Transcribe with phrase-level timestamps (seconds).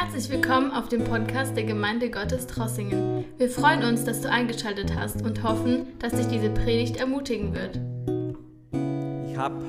[0.00, 3.24] Herzlich willkommen auf dem Podcast der Gemeinde Gottes Trossingen.
[3.36, 7.80] Wir freuen uns, dass du eingeschaltet hast und hoffen, dass dich diese Predigt ermutigen wird.
[9.28, 9.60] Ich habe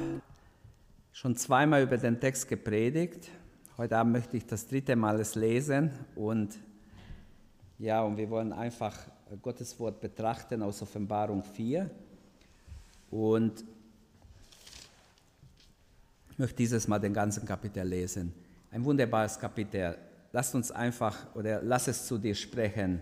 [1.12, 3.32] schon zweimal über den Text gepredigt.
[3.76, 6.60] Heute Abend möchte ich das dritte Mal es lesen und
[7.80, 9.00] ja, und wir wollen einfach
[9.42, 11.90] Gottes Wort betrachten aus Offenbarung 4
[13.10, 13.64] und
[16.30, 18.32] ich möchte dieses Mal den ganzen Kapitel lesen.
[18.70, 19.98] Ein wunderbares Kapitel.
[20.32, 23.00] Lass uns einfach oder lass es zu dir sprechen.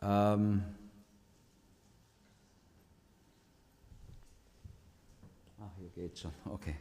[0.00, 0.62] Ähm
[5.60, 6.32] Ach, hier geht schon.
[6.46, 6.76] Okay.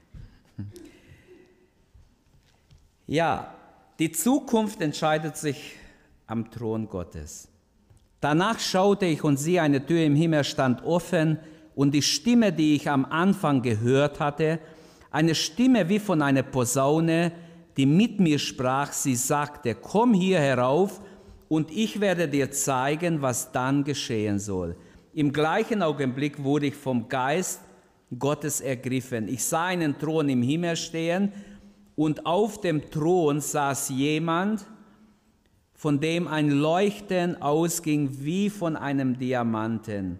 [3.05, 3.53] Ja,
[3.99, 5.75] die Zukunft entscheidet sich
[6.25, 7.47] am Thron Gottes.
[8.19, 11.39] Danach schaute ich und siehe, eine Tür im Himmel stand offen
[11.75, 14.59] und die Stimme, die ich am Anfang gehört hatte,
[15.11, 17.31] eine Stimme wie von einer Posaune,
[17.77, 20.99] die mit mir sprach, sie sagte, komm hier herauf
[21.47, 24.75] und ich werde dir zeigen, was dann geschehen soll.
[25.13, 27.61] Im gleichen Augenblick wurde ich vom Geist
[28.17, 29.27] Gottes ergriffen.
[29.27, 31.31] Ich sah einen Thron im Himmel stehen
[31.95, 34.65] und auf dem Thron saß jemand,
[35.73, 40.19] von dem ein Leuchten ausging wie von einem Diamanten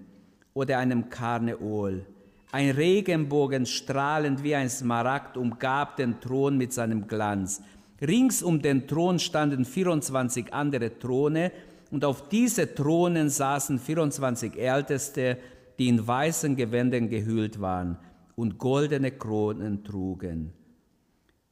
[0.53, 2.05] oder einem Karneol.
[2.51, 7.61] Ein Regenbogen strahlend wie ein Smaragd umgab den Thron mit seinem Glanz.
[8.01, 11.51] Rings um den Thron standen 24 andere Throne
[11.91, 15.37] und auf diese Thronen saßen 24 Älteste,
[15.77, 17.97] die in weißen Gewändern gehüllt waren
[18.35, 20.53] und goldene Kronen trugen.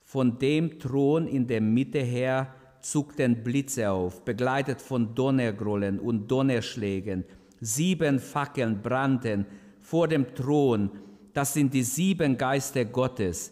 [0.01, 7.25] Von dem Thron in der Mitte her zuckten Blitze auf, begleitet von Donnergrollen und Donnerschlägen.
[7.59, 9.45] Sieben Fackeln brannten
[9.85, 10.89] vor dem Thron.
[11.33, 13.51] Das sind die sieben Geister Gottes.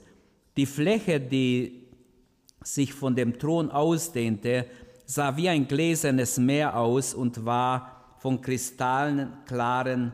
[0.58, 1.86] Die Fläche, die
[2.64, 4.66] sich von dem Thron ausdehnte,
[5.06, 10.14] sah wie ein gläsernes Meer aus und war von kristallenklaren,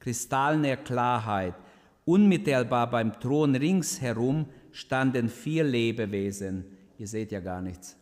[0.00, 1.54] kristallener Klarheit.
[2.04, 6.64] Unmittelbar beim Thron ringsherum standen vier Lebewesen.
[6.98, 7.96] Ihr seht ja gar nichts.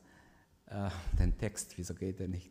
[0.67, 0.89] Äh,
[1.19, 2.51] den Text, wieso geht der nicht?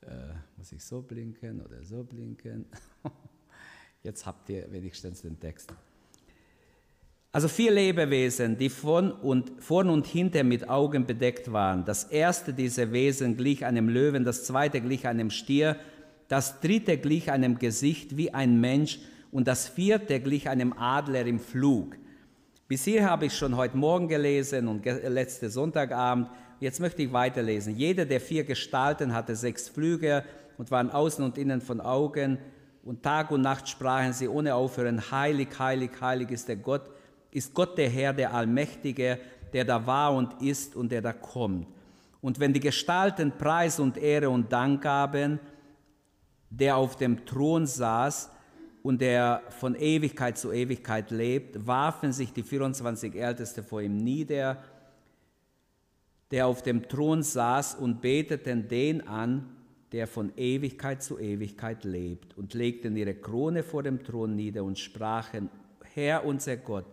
[0.00, 2.66] Äh, muss ich so blinken oder so blinken?
[4.04, 5.72] Jetzt habt ihr wenigstens den Text.
[7.32, 11.86] Also vier Lebewesen, die von und, vorn und hinter mit Augen bedeckt waren.
[11.86, 15.76] Das erste dieser Wesen glich einem Löwen, das zweite glich einem Stier,
[16.28, 19.00] das dritte glich einem Gesicht wie ein Mensch
[19.32, 21.96] und das vierte glich einem Adler im Flug.
[22.68, 26.28] Bis hier habe ich schon heute Morgen gelesen und letzte Sonntagabend.
[26.60, 27.74] Jetzt möchte ich weiterlesen.
[27.74, 30.24] Jeder der vier Gestalten hatte sechs Flügel
[30.58, 32.38] und waren außen und innen von Augen
[32.84, 36.90] und Tag und Nacht sprachen sie ohne Aufhören, heilig, heilig, heilig ist der Gott,
[37.30, 39.18] ist Gott der Herr, der Allmächtige,
[39.52, 41.66] der da war und ist und der da kommt.
[42.20, 45.40] Und wenn die Gestalten Preis und Ehre und Dank gaben,
[46.50, 48.30] der auf dem Thron saß
[48.82, 54.62] und der von Ewigkeit zu Ewigkeit lebt, warfen sich die 24 Älteste vor ihm nieder,
[56.30, 59.53] der auf dem Thron saß und beteten den an,
[59.94, 64.76] der von Ewigkeit zu Ewigkeit lebt, und legten ihre Krone vor dem Thron nieder und
[64.76, 65.48] sprachen,
[65.94, 66.86] Herr unser Gott,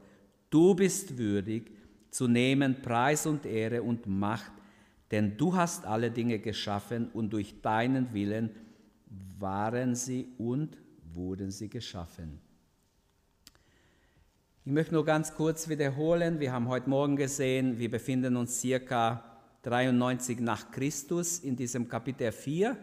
[0.52, 1.72] du bist würdig
[2.12, 4.52] zu nehmen Preis und Ehre und Macht,
[5.10, 8.52] denn du hast alle Dinge geschaffen und durch deinen Willen
[9.40, 10.78] waren sie und
[11.12, 12.40] wurden sie geschaffen.
[14.64, 19.24] Ich möchte nur ganz kurz wiederholen, wir haben heute Morgen gesehen, wir befinden uns circa
[19.64, 22.78] 93 nach Christus in diesem Kapitel 4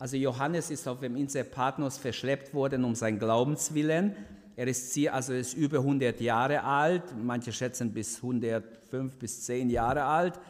[0.00, 4.16] also Johannes ist auf dem Insel Patmos verschleppt worden um sein Glaubenswillen.
[4.56, 10.04] Er ist, also ist über 100 Jahre alt, manche schätzen bis 105 bis 10 Jahre
[10.04, 10.40] alt.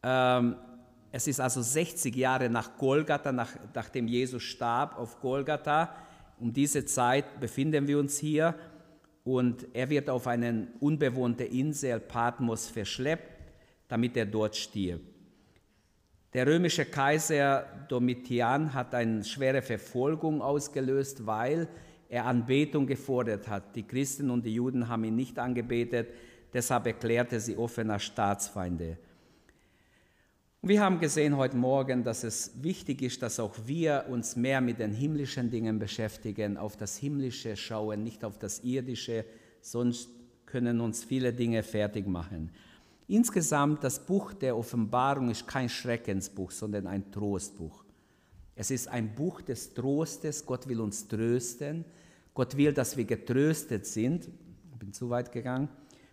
[0.00, 0.54] Ähm,
[1.10, 5.92] es ist also 60 Jahre nach Golgatha, nach, nachdem Jesus starb auf Golgatha.
[6.38, 8.54] Um diese Zeit befinden wir uns hier
[9.24, 13.42] und er wird auf eine unbewohnte Insel Patmos verschleppt,
[13.88, 15.17] damit er dort stirbt.
[16.38, 21.66] Der römische Kaiser Domitian hat eine schwere Verfolgung ausgelöst, weil
[22.08, 23.74] er Anbetung gefordert hat.
[23.74, 26.10] Die Christen und die Juden haben ihn nicht angebetet,
[26.54, 28.98] deshalb erklärte sie offen als Staatsfeinde.
[30.62, 34.78] Wir haben gesehen heute Morgen, dass es wichtig ist, dass auch wir uns mehr mit
[34.78, 39.24] den himmlischen Dingen beschäftigen, auf das Himmlische schauen, nicht auf das Irdische,
[39.60, 40.08] sonst
[40.46, 42.52] können uns viele Dinge fertig machen.
[43.08, 47.84] Insgesamt, das Buch der Offenbarung ist kein Schreckensbuch, sondern ein Trostbuch.
[48.54, 50.46] Es ist ein Buch des Trostes.
[50.46, 51.84] Gott will uns trösten.
[52.34, 54.28] Gott will, dass wir getröstet sind.
[54.72, 55.68] Ich bin zu weit gegangen.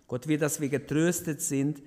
[0.07, 1.81] Gott will, dass wir getröstet sind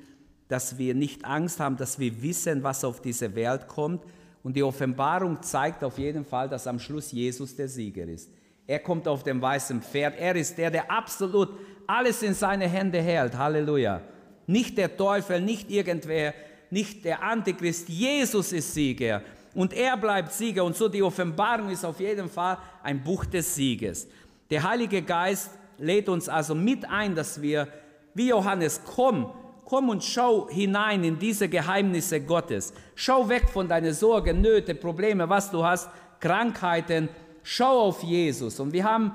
[0.48, 4.02] dass wir nicht Angst haben, dass wir wissen, was auf diese Welt kommt.
[4.42, 8.30] Und die Offenbarung zeigt auf jeden Fall, dass am Schluss Jesus der Sieger ist.
[8.66, 10.18] Er kommt auf dem weißen Pferd.
[10.18, 11.50] Er ist der, der absolut
[11.86, 13.36] alles in seine Hände hält.
[13.36, 14.00] Halleluja.
[14.48, 16.32] Nicht der Teufel, nicht irgendwer,
[16.70, 17.88] nicht der Antichrist.
[17.88, 19.20] Jesus ist Sieger.
[19.54, 20.64] Und er bleibt Sieger.
[20.64, 24.08] Und so die Offenbarung ist auf jeden Fall ein Buch des Sieges.
[24.48, 27.68] Der Heilige Geist lädt uns also mit ein, dass wir,
[28.14, 29.30] wie Johannes, komm,
[29.66, 32.72] komm und schau hinein in diese Geheimnisse Gottes.
[32.94, 35.90] Schau weg von deinen Sorgen, Nöte, Probleme, was du hast,
[36.20, 37.10] Krankheiten.
[37.42, 38.58] Schau auf Jesus.
[38.60, 39.12] Und wir haben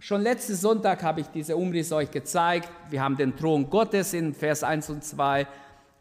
[0.00, 2.70] schon letzten Sonntag habe ich diese Umriss euch gezeigt.
[2.88, 5.46] Wir haben den Thron Gottes in Vers 1 und 2.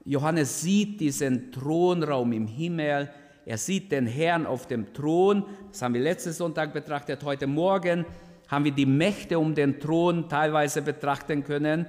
[0.06, 3.10] Johannes sieht diesen Thronraum im Himmel.
[3.46, 5.44] Er sieht den Herrn auf dem Thron.
[5.72, 7.24] Das haben wir letzten Sonntag betrachtet.
[7.24, 8.06] Heute Morgen
[8.48, 11.86] haben wir die Mächte um den Thron teilweise betrachten können.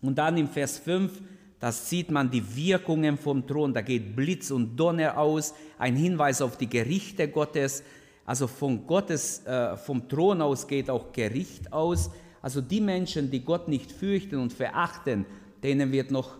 [0.00, 1.20] Und dann im Vers 5,
[1.60, 6.40] da sieht man die Wirkungen vom Thron, da geht Blitz und Donner aus, ein Hinweis
[6.40, 7.84] auf die Gerichte Gottes.
[8.26, 12.10] Also von Gottes, äh, vom Thron aus geht auch Gericht aus.
[12.40, 15.26] Also die Menschen, die Gott nicht fürchten und verachten,
[15.62, 16.36] denen wird noch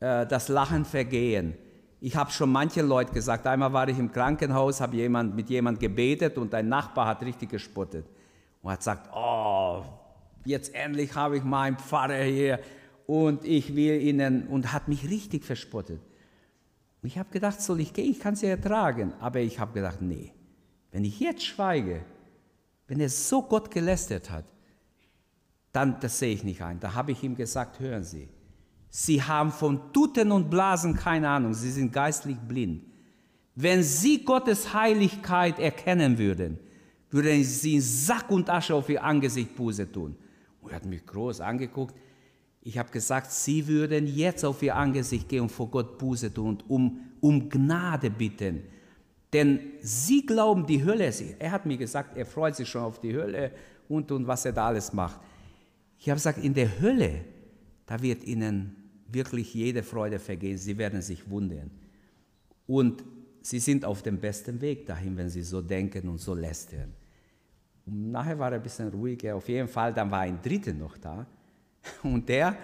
[0.00, 1.54] äh, das Lachen vergehen.
[2.00, 5.80] Ich habe schon manche Leute gesagt, einmal war ich im Krankenhaus, habe jemand, mit jemand
[5.80, 8.04] gebetet und ein Nachbar hat richtig gespottet
[8.62, 9.82] und hat gesagt, oh,
[10.44, 12.60] jetzt endlich habe ich meinen Pfarrer hier
[13.06, 16.00] und ich will ihnen, und hat mich richtig verspottet.
[17.02, 18.10] Ich habe gedacht, soll ich gehen?
[18.10, 19.12] Ich kann es ja ertragen.
[19.20, 20.32] Aber ich habe gedacht, nee,
[20.94, 22.04] wenn ich jetzt schweige,
[22.86, 24.44] wenn er so Gott gelästert hat,
[25.72, 26.78] dann, das sehe ich nicht ein.
[26.78, 28.28] Da habe ich ihm gesagt, hören Sie,
[28.90, 32.84] Sie haben von Tuten und Blasen keine Ahnung, Sie sind geistlich blind.
[33.56, 36.60] Wenn Sie Gottes Heiligkeit erkennen würden,
[37.10, 40.14] würden sie in Sack und Asche auf ihr Angesicht Buße tun.
[40.60, 41.96] Und er hat mich groß angeguckt.
[42.62, 46.50] Ich habe gesagt, sie würden jetzt auf ihr Angesicht gehen und vor Gott Buße tun
[46.50, 48.62] und um, um Gnade bitten.
[49.34, 53.14] Denn sie glauben, die Hölle, er hat mir gesagt, er freut sich schon auf die
[53.14, 53.50] Hölle
[53.88, 55.20] und, und was er da alles macht.
[55.98, 57.24] Ich habe gesagt, in der Hölle,
[57.84, 58.76] da wird ihnen
[59.08, 61.72] wirklich jede Freude vergehen, sie werden sich wundern.
[62.68, 63.04] Und
[63.42, 66.94] sie sind auf dem besten Weg dahin, wenn sie so denken und so lästern.
[67.86, 69.34] Und nachher war er ein bisschen ruhiger.
[69.34, 71.26] Auf jeden Fall, dann war ein Dritter noch da.
[72.02, 72.56] Und der,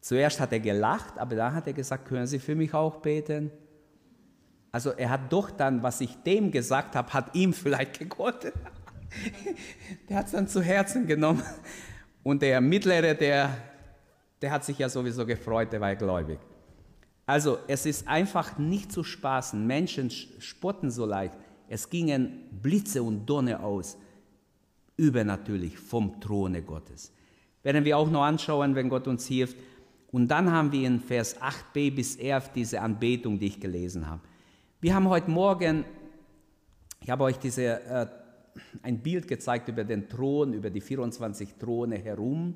[0.00, 3.50] zuerst hat er gelacht, aber dann hat er gesagt, können Sie für mich auch beten?
[4.78, 8.52] Also er hat doch dann, was ich dem gesagt habe, hat ihm vielleicht gegolten.
[10.08, 11.42] der hat es dann zu Herzen genommen.
[12.22, 13.56] Und der Mittlere, der,
[14.40, 16.38] der hat sich ja sowieso gefreut, der war gläubig.
[17.26, 19.66] Also es ist einfach nicht zu spaßen.
[19.66, 21.34] Menschen spotten so leicht.
[21.68, 23.98] Es gingen Blitze und Donner aus,
[24.96, 27.12] übernatürlich vom Throne Gottes.
[27.64, 29.56] Werden wir auch noch anschauen, wenn Gott uns hilft.
[30.12, 34.20] Und dann haben wir in Vers 8b bis 11 diese Anbetung, die ich gelesen habe.
[34.80, 35.84] Wir haben heute Morgen,
[37.00, 38.06] ich habe euch diese, äh,
[38.84, 42.54] ein Bild gezeigt über den Thron, über die 24 Throne herum.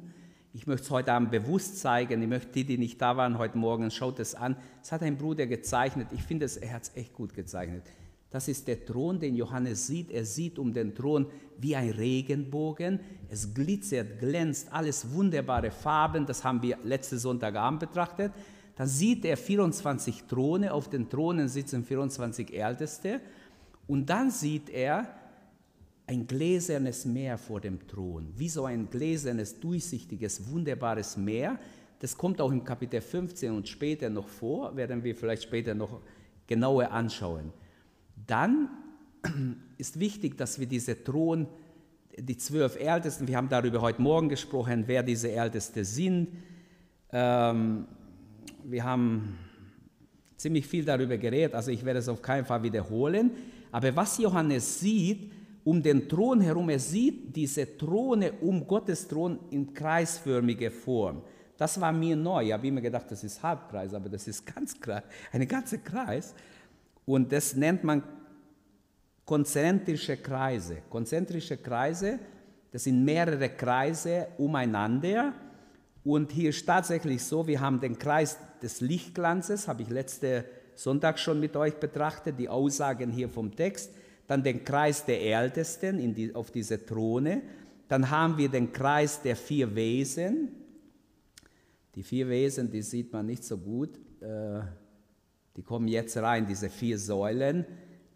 [0.53, 2.23] Ich möchte es heute Abend bewusst zeigen.
[2.23, 4.55] Ich möchte die, die nicht da waren heute Morgen, schaut es an.
[4.81, 6.07] Es hat ein Bruder gezeichnet.
[6.13, 7.83] Ich finde, er hat es echt gut gezeichnet.
[8.31, 10.13] Das ist der Thron, den Johannes sieht.
[10.13, 11.27] Er sieht um den Thron
[11.59, 13.01] wie ein Regenbogen.
[13.31, 16.25] Es glitzert, glänzt, alles wunderbare Farben.
[16.25, 18.33] Das haben wir letzten Sonntagabend betrachtet.
[18.83, 20.75] Dann sieht er 24 Throne.
[20.75, 23.21] Auf den Thronen sitzen 24 Älteste.
[23.87, 25.07] Und dann sieht er
[26.09, 28.33] ein gläsernes Meer vor dem Thron.
[28.35, 31.61] Wie so ein gläsernes, durchsichtiges, wunderbares Meer.
[32.01, 34.75] Das kommt auch im Kapitel 15 und später noch vor.
[34.75, 36.01] Werden wir vielleicht später noch
[36.49, 37.53] genauer anschauen.
[38.27, 38.69] Dann
[39.79, 41.47] ist wichtig, dass wir diese Thron,
[42.19, 46.31] die zwölf Ältesten, wir haben darüber heute Morgen gesprochen, wer diese Ältesten sind.
[47.13, 47.87] Ähm,
[48.65, 49.39] wir haben
[50.37, 53.31] ziemlich viel darüber geredet, also ich werde es auf keinen Fall wiederholen.
[53.71, 55.33] Aber was Johannes sieht,
[55.65, 61.23] um den Thron herum, er sieht diese Throne um Gottes Thron in kreisförmiger Form.
[61.57, 62.47] Das war mir neu.
[62.47, 66.35] Ich habe immer gedacht, das ist Halbkreis, aber das ist ganz Kreis, eine ganze Kreis.
[67.07, 68.03] Und das nennt man
[69.25, 70.79] konzentrische Kreise.
[70.91, 72.19] Konzentrische Kreise,
[72.73, 75.33] das sind mehrere Kreise umeinander.
[76.05, 80.45] Und hier ist tatsächlich so, wir haben den Kreis des Lichtglanzes, habe ich letzte
[80.75, 83.93] Sonntag schon mit euch betrachtet, die Aussagen hier vom Text.
[84.27, 87.43] Dann den Kreis der Ältesten die, auf diese Throne.
[87.89, 90.49] Dann haben wir den Kreis der vier Wesen.
[91.95, 93.91] Die vier Wesen, die sieht man nicht so gut.
[94.21, 94.61] Äh,
[95.57, 97.67] die kommen jetzt rein, diese vier Säulen.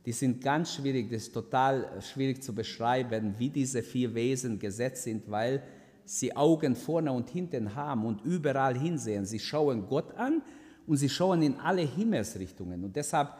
[0.06, 5.02] Die sind ganz schwierig, das ist total schwierig zu beschreiben, wie diese vier Wesen gesetzt
[5.02, 5.62] sind, weil
[6.06, 9.26] sie Augen vorne und hinten haben und überall hinsehen.
[9.26, 10.40] Sie schauen Gott an
[10.86, 12.84] und sie schauen in alle Himmelsrichtungen.
[12.84, 13.30] Und deshalb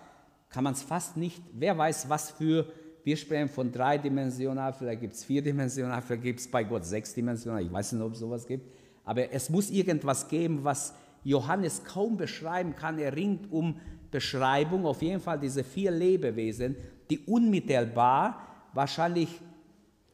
[0.50, 2.66] kann man es fast nicht, wer weiß, was für,
[3.04, 7.73] wir sprechen von dreidimensional, vielleicht gibt es vierdimensional, vielleicht gibt es bei Gott sechsdimensional, ich
[7.73, 8.68] weiß nicht, ob es sowas gibt,
[9.04, 12.99] aber es muss irgendwas geben, was Johannes kaum beschreiben kann.
[12.99, 13.80] Er ringt um
[14.11, 16.76] Beschreibung, auf jeden Fall diese vier Lebewesen,
[17.11, 19.40] die unmittelbar, wahrscheinlich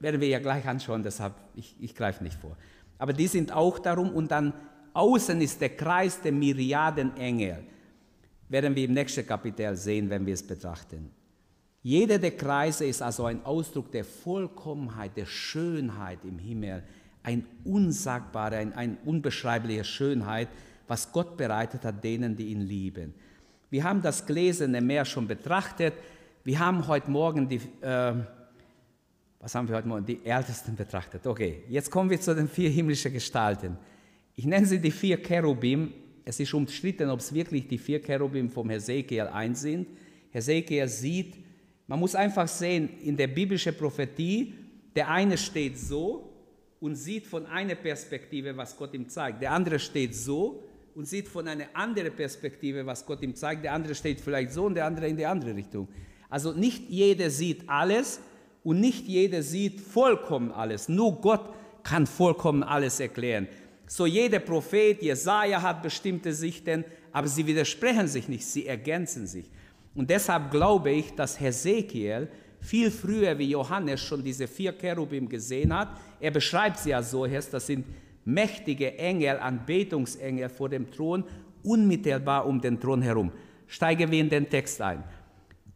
[0.03, 2.57] werden wir ja gleich anschauen, deshalb ich, ich greife nicht vor.
[2.99, 4.53] Aber die sind auch darum und dann
[4.93, 7.65] außen ist der Kreis der Myriaden Engel
[8.49, 11.11] werden wir im nächsten Kapitel sehen, wenn wir es betrachten.
[11.83, 16.83] Jeder der Kreise ist also ein Ausdruck der Vollkommenheit, der Schönheit im Himmel,
[17.23, 20.49] ein unsagbare, ein, ein unbeschreibliche Schönheit,
[20.87, 23.15] was Gott bereitet hat denen, die ihn lieben.
[23.71, 25.95] Wir haben das gläserne Meer schon betrachtet.
[26.45, 28.15] Wir haben heute Morgen die, äh,
[29.43, 30.07] was haben wir heute Morgen?
[30.07, 31.27] Die Ältesten betrachtet.
[31.27, 33.77] Okay, jetzt kommen wir zu den vier himmlischen Gestalten.
[34.37, 35.93] Ich nenne sie die vier Cherubim,
[36.25, 39.89] es ist umstritten, ob es wirklich die vier Cherubim vom Hesekiel ein sind.
[40.31, 41.35] Hesekiel sieht,
[41.89, 44.55] man muss einfach sehen, in der biblischen Prophetie,
[44.95, 46.33] der eine steht so
[46.79, 49.43] und sieht von einer Perspektive, was Gott ihm zeigt.
[49.43, 50.63] Der andere steht so
[50.95, 53.65] und sieht von einer anderen Perspektive, was Gott ihm zeigt.
[53.65, 55.89] Der andere steht vielleicht so und der andere in die andere Richtung.
[56.31, 58.21] Also nicht jeder sieht alles
[58.65, 60.89] und nicht jeder sieht vollkommen alles.
[60.89, 61.53] Nur Gott
[61.83, 63.49] kann vollkommen alles erklären.
[63.87, 69.51] So jeder Prophet, Jesaja hat bestimmte Sichten, aber sie widersprechen sich nicht, sie ergänzen sich.
[69.95, 72.29] Und deshalb glaube ich, dass Hesekiel
[72.61, 75.89] viel früher wie Johannes schon diese vier Cherubim gesehen hat.
[76.21, 77.85] Er beschreibt sie ja so, das sind
[78.25, 81.25] mächtige Engel, Anbetungsengel vor dem Thron,
[81.65, 83.33] unmittelbar um den Thron herum.
[83.67, 85.03] Steigen wir in den Text ein.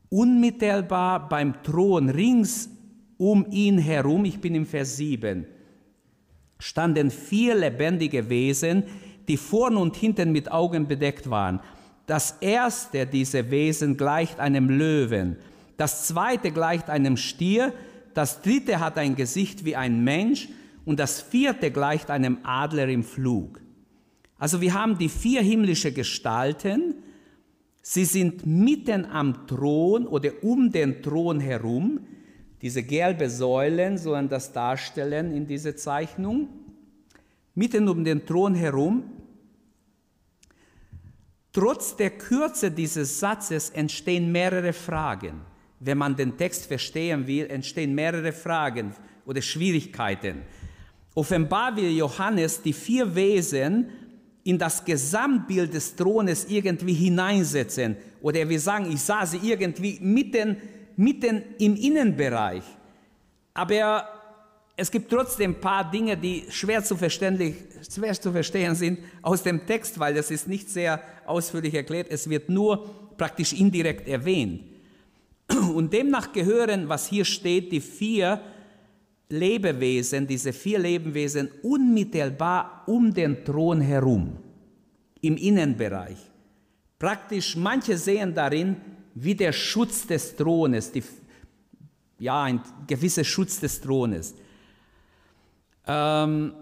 [0.09, 2.71] Unmittelbar beim Thron, rings
[3.19, 5.47] um ihn herum, ich bin im Vers 7,
[6.59, 8.85] standen vier lebendige Wesen,
[9.29, 11.61] die vorn und hinten mit Augen bedeckt waren.
[12.07, 15.37] Das erste dieser Wesen gleicht einem Löwen,
[15.77, 17.73] das zweite gleicht einem Stier,
[18.15, 20.49] das dritte hat ein Gesicht wie ein Mensch
[20.85, 23.61] und das vierte gleicht einem Adler im Flug.
[24.39, 26.95] Also wir haben die vier himmlische Gestalten,
[27.83, 32.01] sie sind mitten am Thron oder um den Thron herum,
[32.67, 36.49] diese gelbe Säulen sollen das darstellen in dieser Zeichnung.
[37.55, 39.05] Mitten um den Thron herum.
[41.53, 45.43] Trotz der Kürze dieses Satzes entstehen mehrere Fragen.
[45.79, 48.97] Wenn man den Text verstehen will, entstehen mehrere Fragen
[49.27, 50.43] oder Schwierigkeiten.
[51.15, 53.91] Offenbar will Johannes die vier Wesen
[54.43, 57.97] in das Gesamtbild des Thrones irgendwie hineinsetzen.
[58.21, 60.57] Oder er will sagen, ich sah sie irgendwie mitten
[60.97, 62.65] mitten im Innenbereich.
[63.55, 64.09] Aber
[64.77, 69.67] es gibt trotzdem ein paar Dinge, die schwer zu, schwer zu verstehen sind aus dem
[69.67, 72.09] Text, weil das ist nicht sehr ausführlich erklärt.
[72.11, 74.63] Es wird nur praktisch indirekt erwähnt.
[75.75, 78.41] Und demnach gehören, was hier steht, die vier
[79.29, 84.37] Lebewesen, diese vier Lebewesen unmittelbar um den Thron herum,
[85.21, 86.19] im Innenbereich.
[86.99, 88.77] Praktisch, manche sehen darin
[89.17, 91.03] wie der Schutz des Thrones, die,
[92.19, 94.35] ja, ein gewisser Schutz des Thrones.
[95.87, 96.53] Ähm,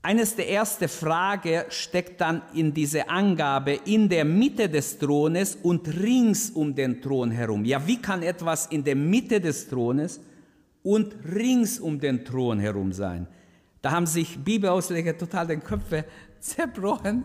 [0.00, 5.88] eines der ersten Fragen steckt dann in diese Angabe in der Mitte des Thrones und
[5.88, 7.64] rings um den Thron herum.
[7.64, 10.20] Ja, wie kann etwas in der Mitte des Thrones
[10.84, 13.26] und rings um den Thron herum sein?
[13.82, 16.04] Da haben sich Bibelausleger total den Köpfe
[16.38, 17.24] zerbrochen.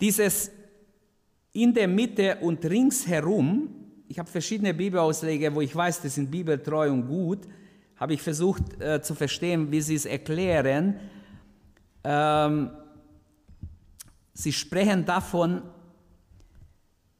[0.00, 0.50] Dieses
[1.52, 3.68] in der Mitte und ringsherum,
[4.08, 7.40] ich habe verschiedene Bibelausleger, wo ich weiß, die sind bibeltreu und gut,
[7.96, 11.00] habe ich versucht äh, zu verstehen, wie sie es erklären.
[12.04, 12.70] Ähm,
[14.34, 15.62] sie sprechen davon,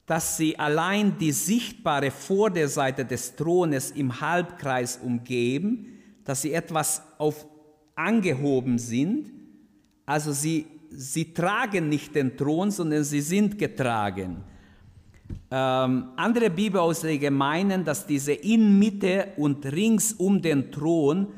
[0.04, 7.46] dass sie allein die sichtbare Vorderseite des Thrones im Halbkreis umgeben, dass sie etwas auf
[7.96, 9.32] angehoben sind,
[10.04, 14.44] also sie sie tragen nicht den Thron, sondern sie sind getragen.
[15.50, 21.28] Ähm, andere Bibelausleger meinen, dass diese in Mitte und rings um den Thron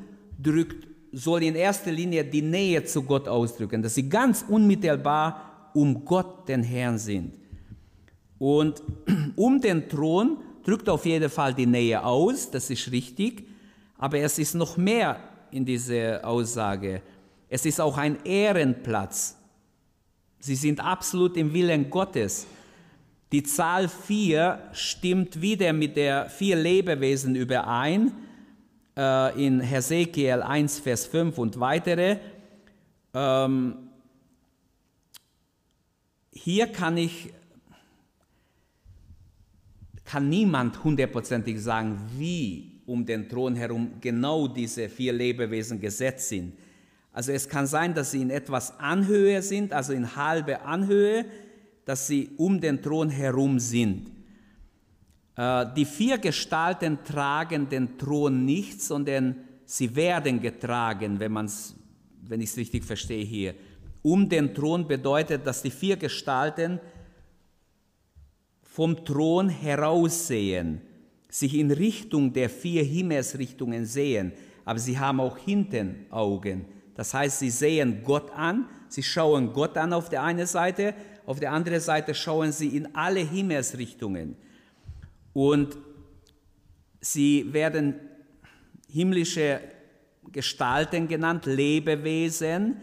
[0.43, 6.05] drückt, soll in erster Linie die Nähe zu Gott ausdrücken, dass sie ganz unmittelbar um
[6.05, 7.35] Gott, den Herrn, sind.
[8.39, 8.83] Und
[9.37, 13.47] um den Thron drückt auf jeden Fall die Nähe aus, das ist richtig,
[13.97, 15.19] aber es ist noch mehr
[15.51, 17.03] in dieser Aussage.
[17.49, 19.38] Es ist auch ein Ehrenplatz.
[20.41, 22.47] Sie sind absolut im Willen Gottes.
[23.33, 28.13] Die Zahl 4 stimmt wieder mit der vier Lebewesen überein.
[28.99, 32.19] äh, in Hesekiel 1, Vers 5 und weitere.
[33.15, 33.77] Ähm,
[36.33, 37.33] hier kann ich,
[40.05, 46.55] kann niemand hundertprozentig sagen, wie um den Thron herum genau diese vier Lebewesen gesetzt sind.
[47.19, 51.27] Also es kann sein, dass sie in etwas Anhöhe sind, also in halbe Anhöhe,
[51.85, 54.13] dass sie um den Thron herum sind.
[55.35, 59.35] Äh, die vier Gestalten tragen den Thron nicht, sondern
[59.65, 61.75] sie werden getragen, wenn, man's,
[62.23, 63.57] wenn ich es richtig verstehe hier.
[64.03, 66.79] Um den Thron bedeutet, dass die vier Gestalten
[68.63, 70.83] vom Thron heraussehen,
[71.29, 74.35] sich in Richtung der vier Himmelsrichtungen sehen,
[74.65, 76.78] aber sie haben auch hinten Augen.
[76.99, 80.95] Das heißt, sie sehen Gott an, sie schauen Gott an auf der einen Seite,
[81.27, 84.35] auf der anderen Seite schauen sie in alle Himmelsrichtungen.
[85.33, 85.79] Und
[87.01, 87.95] sie werden
[88.91, 89.61] himmlische
[90.33, 92.79] Gestalten genannt, Lebewesen,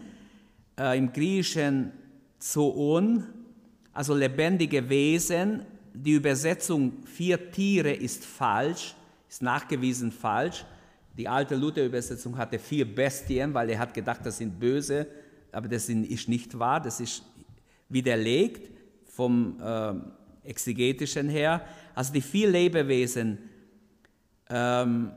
[0.80, 1.92] äh, im Griechischen
[2.38, 3.22] Zoon,
[3.92, 5.66] also lebendige Wesen.
[5.92, 8.94] Die Übersetzung vier Tiere ist falsch,
[9.28, 10.64] ist nachgewiesen falsch.
[11.16, 15.06] Die alte Luther-Übersetzung hatte vier Bestien, weil er hat gedacht, das sind böse,
[15.50, 17.22] aber das ist nicht wahr, das ist
[17.88, 18.70] widerlegt
[19.06, 19.94] vom äh,
[20.48, 21.64] exegetischen her.
[21.94, 23.38] Also die vier Lebewesen
[24.50, 25.10] ähm,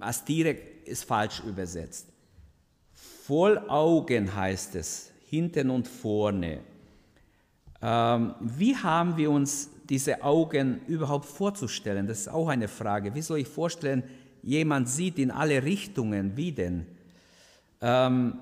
[0.00, 2.08] als Tiere ist falsch übersetzt.
[2.92, 6.60] Voll Augen heißt es, hinten und vorne.
[7.80, 12.06] Ähm, wie haben wir uns diese Augen überhaupt vorzustellen?
[12.06, 13.14] Das ist auch eine Frage.
[13.14, 14.02] Wie soll ich vorstellen,
[14.44, 16.36] jemand sieht in alle Richtungen?
[16.36, 16.86] Wie denn?
[17.80, 18.38] Ähm,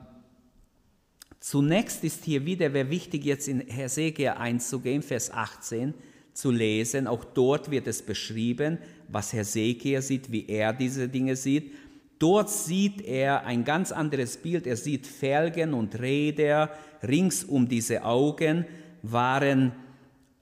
[1.40, 5.94] zunächst ist hier wieder, wäre wichtig, jetzt in Hesekiel einzugehen, Vers 18
[6.32, 7.06] zu lesen.
[7.06, 8.78] Auch dort wird es beschrieben,
[9.08, 11.72] was Hesekiel sieht, wie er diese Dinge sieht.
[12.18, 14.66] Dort sieht er ein ganz anderes Bild.
[14.66, 16.70] Er sieht Felgen und Räder.
[17.02, 18.64] Rings um diese Augen
[19.02, 19.72] waren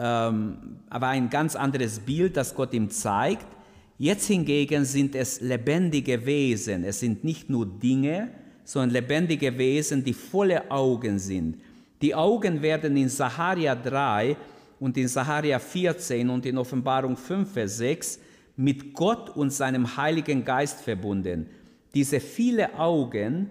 [0.00, 3.46] ähm, aber ein ganz anderes Bild, das Gott ihm zeigt.
[4.00, 6.84] Jetzt hingegen sind es lebendige Wesen.
[6.84, 8.30] Es sind nicht nur Dinge,
[8.64, 11.60] sondern lebendige Wesen, die volle Augen sind.
[12.00, 14.38] Die Augen werden in Saharia 3
[14.78, 18.18] und in Saharia 14 und in Offenbarung 5, Vers 6
[18.56, 21.44] mit Gott und seinem Heiligen Geist verbunden.
[21.92, 23.50] Diese viele Augen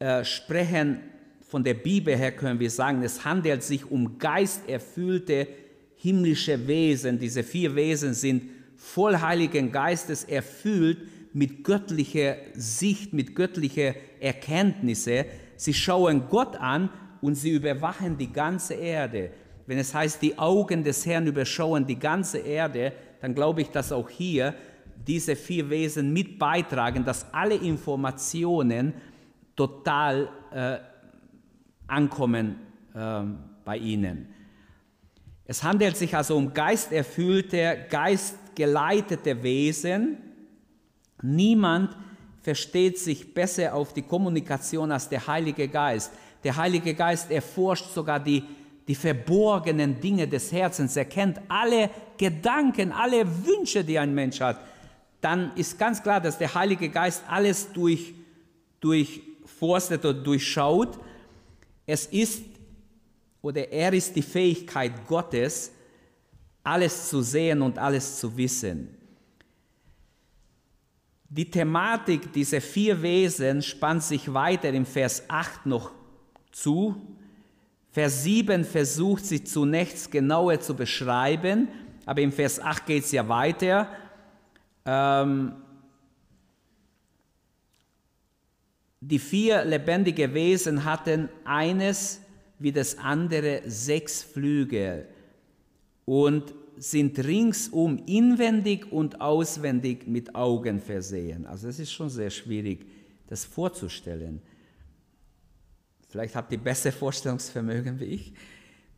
[0.00, 0.98] äh, sprechen
[1.42, 5.46] von der Bibel her, können wir sagen, es handelt sich um geisterfüllte
[5.94, 7.20] himmlische Wesen.
[7.20, 10.98] Diese vier Wesen sind voll Heiligen Geistes erfüllt
[11.32, 15.26] mit göttlicher Sicht, mit göttlicher Erkenntnisse.
[15.56, 19.30] Sie schauen Gott an und sie überwachen die ganze Erde
[19.66, 23.92] wenn es heißt, die Augen des Herrn überschauen die ganze Erde, dann glaube ich, dass
[23.92, 24.54] auch hier
[25.06, 28.94] diese vier Wesen mit beitragen, dass alle Informationen
[29.56, 30.78] total äh,
[31.86, 32.56] ankommen
[32.94, 33.22] äh,
[33.64, 34.28] bei ihnen.
[35.44, 37.86] Es handelt sich also um geisterfüllte,
[38.56, 40.18] geistgeleitete Wesen.
[41.22, 41.96] Niemand
[42.42, 46.12] versteht sich besser auf die Kommunikation als der Heilige Geist.
[46.42, 48.42] Der Heilige Geist erforscht sogar die
[48.88, 54.60] die verborgenen Dinge des Herzens, erkennt alle Gedanken, alle Wünsche, die ein Mensch hat,
[55.20, 58.14] dann ist ganz klar, dass der Heilige Geist alles durch,
[58.78, 61.00] durchforstet oder durchschaut.
[61.84, 62.44] Es ist
[63.42, 65.72] oder er ist die Fähigkeit Gottes,
[66.66, 68.88] alles zu sehen und alles zu wissen.
[71.28, 75.92] Die Thematik dieser vier Wesen spannt sich weiter im Vers 8 noch
[76.50, 76.96] zu.
[77.92, 81.68] Vers 7 versucht sie zunächst genauer zu beschreiben,
[82.04, 83.88] aber im Vers 8 geht es ja weiter.
[84.84, 85.52] Ähm,
[89.00, 92.20] die vier lebendigen Wesen hatten eines
[92.58, 95.08] wie das andere sechs Flügel
[96.06, 101.46] und sind ringsum inwendig und auswendig mit Augen versehen.
[101.46, 102.86] Also es ist schon sehr schwierig,
[103.26, 104.40] das vorzustellen.
[106.08, 108.32] Vielleicht habt ihr besser Vorstellungsvermögen wie ich.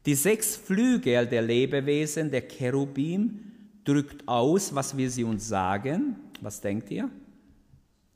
[0.06, 3.40] Die sechs Flügel der Lebewesen, der Cherubim,
[3.84, 6.16] drückt aus, was wir sie uns sagen.
[6.40, 7.10] Was denkt ihr?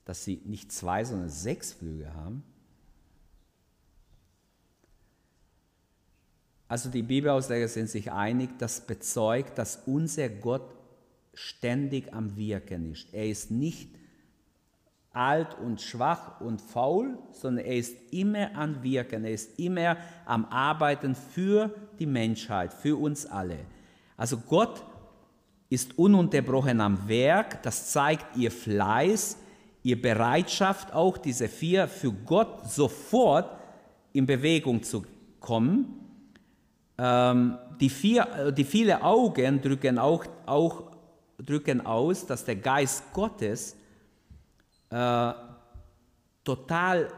[0.04, 2.42] Dass sie nicht zwei, sondern sechs Flügel haben.
[6.72, 10.74] Also die Bibelausleger sind sich einig, das bezeugt, dass unser Gott
[11.34, 13.12] ständig am Wirken ist.
[13.12, 13.90] Er ist nicht
[15.10, 20.46] alt und schwach und faul, sondern er ist immer am Wirken, er ist immer am
[20.46, 23.58] Arbeiten für die Menschheit, für uns alle.
[24.16, 24.82] Also Gott
[25.68, 29.36] ist ununterbrochen am Werk, das zeigt ihr Fleiß,
[29.82, 33.58] ihr Bereitschaft auch, diese vier, für Gott sofort
[34.14, 35.04] in Bewegung zu
[35.38, 35.98] kommen.
[36.98, 40.92] Ähm, die, vier, die viele Augen drücken auch, auch
[41.38, 43.76] drücken aus, dass der Geist Gottes
[44.90, 45.32] äh,
[46.44, 47.08] total,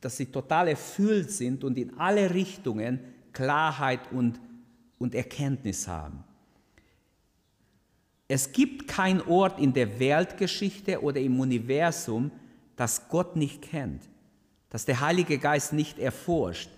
[0.00, 3.00] dass sie total erfüllt sind und in alle Richtungen
[3.32, 4.40] Klarheit und,
[4.98, 6.24] und Erkenntnis haben.
[8.28, 12.30] Es gibt keinen Ort in der Weltgeschichte oder im Universum,
[12.74, 14.02] das Gott nicht kennt,
[14.68, 16.70] das der Heilige Geist nicht erforscht.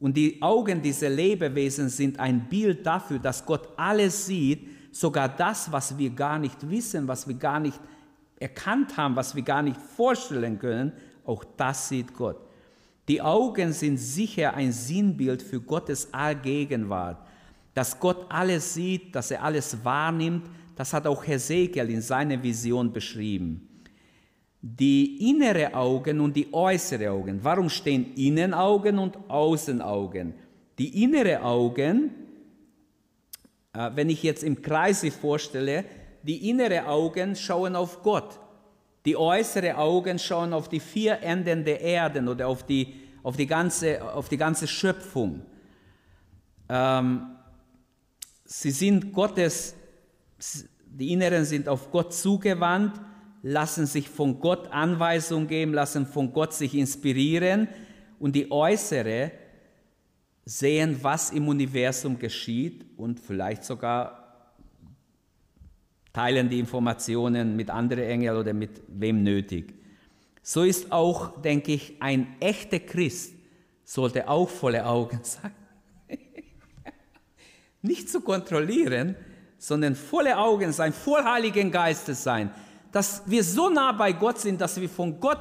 [0.00, 5.70] Und die Augen dieser Lebewesen sind ein Bild dafür, dass Gott alles sieht, sogar das,
[5.70, 7.80] was wir gar nicht wissen, was wir gar nicht
[8.38, 10.92] erkannt haben, was wir gar nicht vorstellen können,
[11.24, 12.36] auch das sieht Gott.
[13.08, 17.18] Die Augen sind sicher ein Sinnbild für Gottes Allgegenwart,
[17.74, 22.92] dass Gott alles sieht, dass er alles wahrnimmt, das hat auch Hesekiel in seiner Vision
[22.92, 23.67] beschrieben.
[24.60, 27.38] Die innere Augen und die äußere Augen.
[27.42, 30.34] Warum stehen Innenaugen und Außenaugen?
[30.78, 32.10] Die innere Augen,
[33.72, 35.84] äh, wenn ich jetzt im Kreise vorstelle,
[36.22, 38.38] die innere Augen schauen auf Gott.
[39.04, 43.46] Die äußere Augen schauen auf die vier Enden der Erden oder auf die, auf die,
[43.46, 45.42] ganze, auf die ganze Schöpfung.
[46.68, 47.36] Ähm,
[48.44, 49.74] sie sind Gottes
[50.98, 53.00] die Inneren sind auf Gott zugewandt,
[53.42, 57.68] lassen sich von Gott Anweisungen geben, lassen von Gott sich inspirieren
[58.18, 59.32] und die Äußere
[60.44, 64.18] sehen, was im Universum geschieht und vielleicht sogar
[66.12, 69.74] teilen die Informationen mit anderen Engeln oder mit wem nötig.
[70.42, 73.34] So ist auch, denke ich, ein echter Christ
[73.84, 75.52] sollte auch volle Augen sein.
[77.82, 79.14] Nicht zu kontrollieren,
[79.58, 82.50] sondern volle Augen sein, voll Heiligen Geistes sein,
[82.98, 85.38] dass wir so nah bei Gott sind, dass wir von Gott,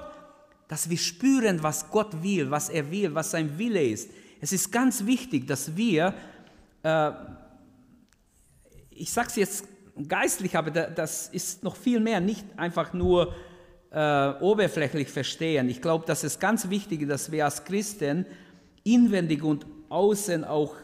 [0.68, 4.12] dass wir spüren, was Gott will, was er will, was sein Wille ist.
[4.40, 6.14] Es ist ganz wichtig, dass wir,
[6.84, 7.12] äh,
[8.92, 9.68] ich sage es jetzt
[10.08, 13.34] geistlich, aber das ist noch viel mehr, nicht einfach nur
[13.90, 15.68] äh, oberflächlich verstehen.
[15.68, 18.28] Ich glaube, dass es ganz wichtig ist, dass wir als Christen
[18.84, 20.76] inwendig und außen auch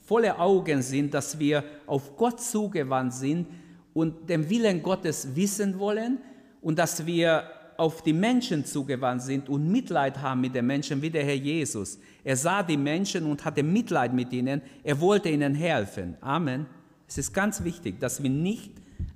[0.00, 3.48] volle Augen sind, dass wir auf Gott zugewandt sind
[3.94, 6.18] und den Willen Gottes wissen wollen
[6.60, 7.44] und dass wir
[7.76, 11.98] auf die Menschen zugewandt sind und Mitleid haben mit den Menschen, wie der Herr Jesus.
[12.22, 14.62] Er sah die Menschen und hatte Mitleid mit ihnen.
[14.84, 16.16] Er wollte ihnen helfen.
[16.20, 16.66] Amen.
[17.08, 18.72] Es ist ganz wichtig, dass wir nicht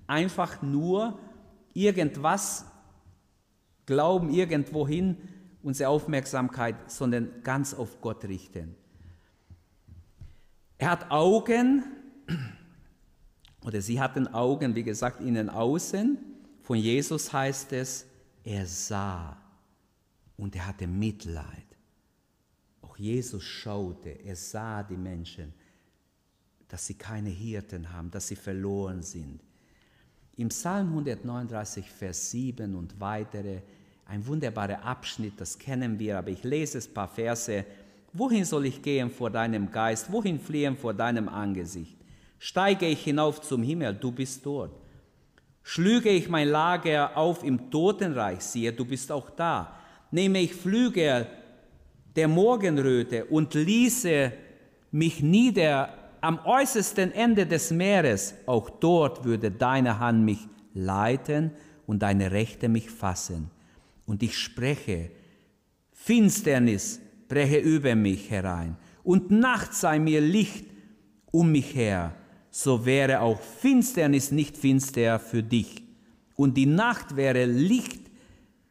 [0.06, 1.18] einfach nur
[1.72, 2.66] irgendwas
[3.86, 5.16] glauben, irgendwohin
[5.62, 8.74] unsere Aufmerksamkeit, sondern ganz auf Gott richten.
[10.78, 11.84] Er hat Augen,
[13.66, 16.16] oder sie hatten Augen, wie gesagt, innen außen.
[16.62, 18.07] Von Jesus heißt es,
[18.44, 19.37] er sah
[20.37, 21.66] und er hatte Mitleid.
[22.81, 25.52] Auch Jesus schaute, er sah die Menschen,
[26.68, 29.40] dass sie keine Hirten haben, dass sie verloren sind.
[30.37, 33.62] Im Psalm 139, Vers 7 und weitere,
[34.05, 37.64] ein wunderbarer Abschnitt, das kennen wir, aber ich lese es ein paar Verse
[38.12, 40.11] Wohin soll ich gehen vor deinem Geist?
[40.11, 41.95] Wohin fliehen vor deinem Angesicht?
[42.38, 44.72] Steige ich hinauf zum Himmel, du bist dort.
[45.62, 49.77] Schlüge ich mein Lager auf im Totenreich, siehe, du bist auch da.
[50.11, 51.27] Nehme ich Flügel
[52.14, 54.33] der Morgenröte und ließe
[54.92, 61.53] mich nieder am äußersten Ende des Meeres, auch dort würde deine Hand mich leiten
[61.87, 63.51] und deine Rechte mich fassen.
[64.07, 65.11] Und ich spreche,
[65.92, 70.66] Finsternis breche über mich herein und Nacht sei mir Licht
[71.31, 72.14] um mich her,
[72.58, 75.82] so wäre auch Finsternis nicht finster für dich.
[76.36, 78.00] Und die Nacht wäre Licht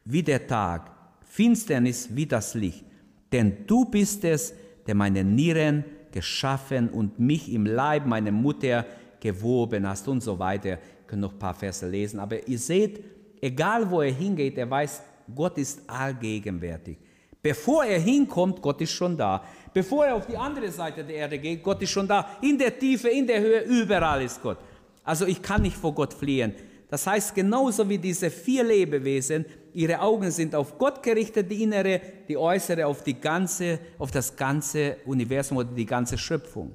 [0.05, 0.91] wie der Tag,
[1.23, 2.83] Finsternis wie das Licht.
[3.31, 4.55] Denn du bist es,
[4.87, 8.87] der meine Nieren geschaffen und mich im Leib meiner Mutter
[9.19, 10.69] gewoben hast und so weiter.
[10.69, 12.19] Ihr könnt noch ein paar Verse lesen.
[12.19, 13.03] Aber ihr seht,
[13.39, 15.03] egal wo er hingeht, er weiß,
[15.35, 16.97] Gott ist allgegenwärtig.
[17.39, 19.43] Bevor er hinkommt, Gott ist schon da.
[19.75, 22.38] Bevor er auf die andere Seite der Erde geht, Gott ist schon da.
[22.41, 24.57] In der Tiefe, in der Höhe, überall ist Gott.
[25.03, 26.53] Also ich kann nicht vor Gott fliehen.
[26.89, 31.99] Das heißt, genauso wie diese vier Lebewesen, ihre Augen sind auf Gott gerichtet, die innere,
[32.25, 36.73] die äußere, auf, die ganze, auf das ganze Universum oder die ganze Schöpfung.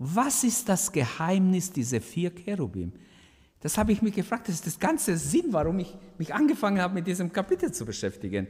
[0.00, 2.90] Was ist das Geheimnis dieser vier Cherubim?
[3.60, 4.48] Das habe ich mich gefragt.
[4.48, 8.48] Das ist das ganze Sinn, warum ich mich angefangen habe, mit diesem Kapitel zu beschäftigen.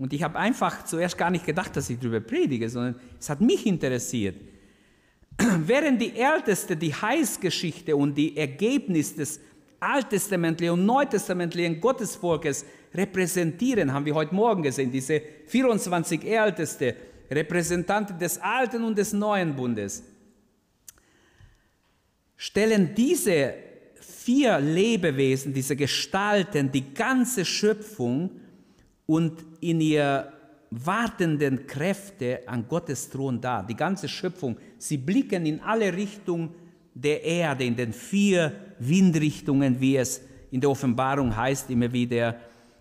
[0.00, 3.42] Und ich habe einfach zuerst gar nicht gedacht, dass ich darüber predige, sondern es hat
[3.42, 4.34] mich interessiert.
[5.66, 9.40] Während die Älteste die Heilsgeschichte und die Ergebnis des
[9.78, 16.96] alttestamentlichen und neutestamentlichen Gottesvolkes repräsentieren, haben wir heute Morgen gesehen, diese 24 Älteste,
[17.30, 20.02] Repräsentanten des Alten und des Neuen Bundes,
[22.38, 23.52] stellen diese
[24.00, 28.39] vier Lebewesen, diese Gestalten, die ganze Schöpfung
[29.10, 30.32] und in ihr
[30.70, 33.66] wartenden Kräfte an Gottes Thron dar.
[33.66, 36.50] Die ganze Schöpfung, sie blicken in alle Richtungen
[36.94, 40.20] der Erde, in den vier Windrichtungen, wie es
[40.52, 42.36] in der Offenbarung heißt, immer wieder.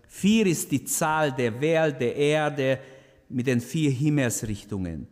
[0.08, 2.78] Vier ist die Zahl der Welt, der Erde
[3.28, 5.08] mit den vier Himmelsrichtungen.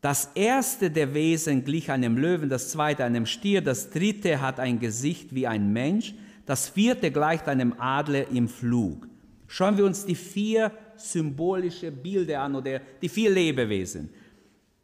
[0.00, 4.80] Das erste der Wesen glich einem Löwen, das zweite einem Stier, das dritte hat ein
[4.80, 6.12] Gesicht wie ein Mensch,
[6.44, 9.11] das vierte gleicht einem Adler im Flug.
[9.52, 14.08] Schauen wir uns die vier symbolische Bilder an oder die vier Lebewesen.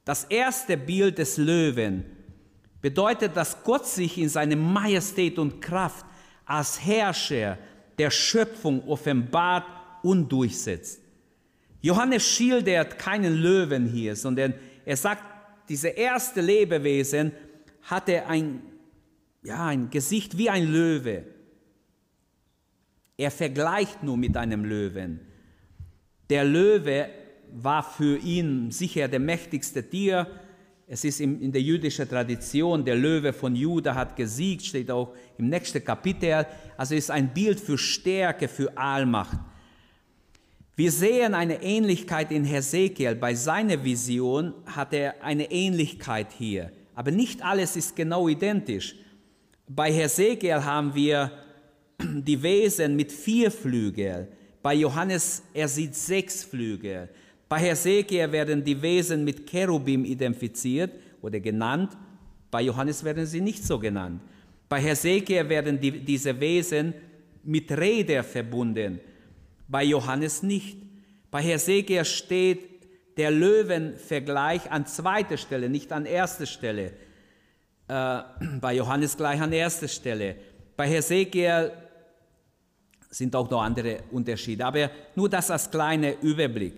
[0.04, 2.04] Das erste Bild des Löwen
[2.82, 6.04] bedeutet, dass Gott sich in seiner Majestät und Kraft
[6.44, 7.56] als Herrscher
[7.96, 9.64] der Schöpfung offenbart
[10.02, 11.00] und durchsetzt.
[11.80, 14.52] Johannes schildert keinen Löwen hier, sondern
[14.84, 15.24] er sagt,
[15.70, 17.32] diese erste Lebewesen
[17.84, 18.60] hatte ein,
[19.42, 21.37] ja, ein Gesicht wie ein Löwe.
[23.18, 25.20] Er vergleicht nur mit einem Löwen.
[26.30, 27.08] Der Löwe
[27.52, 30.28] war für ihn sicher der mächtigste Tier.
[30.86, 35.48] Es ist in der jüdischen Tradition, der Löwe von Juda hat gesiegt, steht auch im
[35.48, 36.46] nächsten Kapitel.
[36.76, 39.38] Also ist ein Bild für Stärke, für Allmacht.
[40.76, 43.16] Wir sehen eine Ähnlichkeit in Hesekiel.
[43.16, 46.70] Bei seiner Vision hat er eine Ähnlichkeit hier.
[46.94, 48.94] Aber nicht alles ist genau identisch.
[49.66, 51.32] Bei Hesekiel haben wir
[51.98, 54.28] die Wesen mit vier Flügeln.
[54.62, 57.08] Bei Johannes, er sieht sechs Flügel.
[57.48, 61.96] Bei Hesekiel werden die Wesen mit Cherubim identifiziert oder genannt.
[62.50, 64.20] Bei Johannes werden sie nicht so genannt.
[64.68, 66.92] Bei Hesekiel werden die, diese Wesen
[67.42, 69.00] mit Räder verbunden.
[69.66, 70.76] Bei Johannes nicht.
[71.30, 72.68] Bei Hesekiel steht
[73.16, 76.92] der Löwenvergleich an zweiter Stelle, nicht an erster Stelle.
[77.88, 78.20] Äh,
[78.60, 80.36] bei Johannes gleich an erster Stelle.
[80.76, 81.72] Bei Hesekiel
[83.10, 86.74] sind auch noch andere Unterschiede, aber nur das als kleiner Überblick.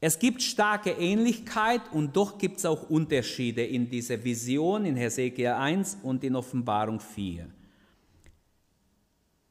[0.00, 5.48] Es gibt starke Ähnlichkeit und doch gibt es auch Unterschiede in dieser Vision in Hesekiel
[5.48, 7.48] 1 und in Offenbarung 4.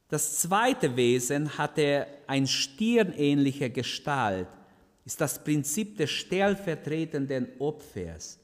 [0.08, 4.48] Das zweite Wesen hatte ein stirnähnliche Gestalt,
[5.04, 8.39] ist das Prinzip des stellvertretenden Opfers.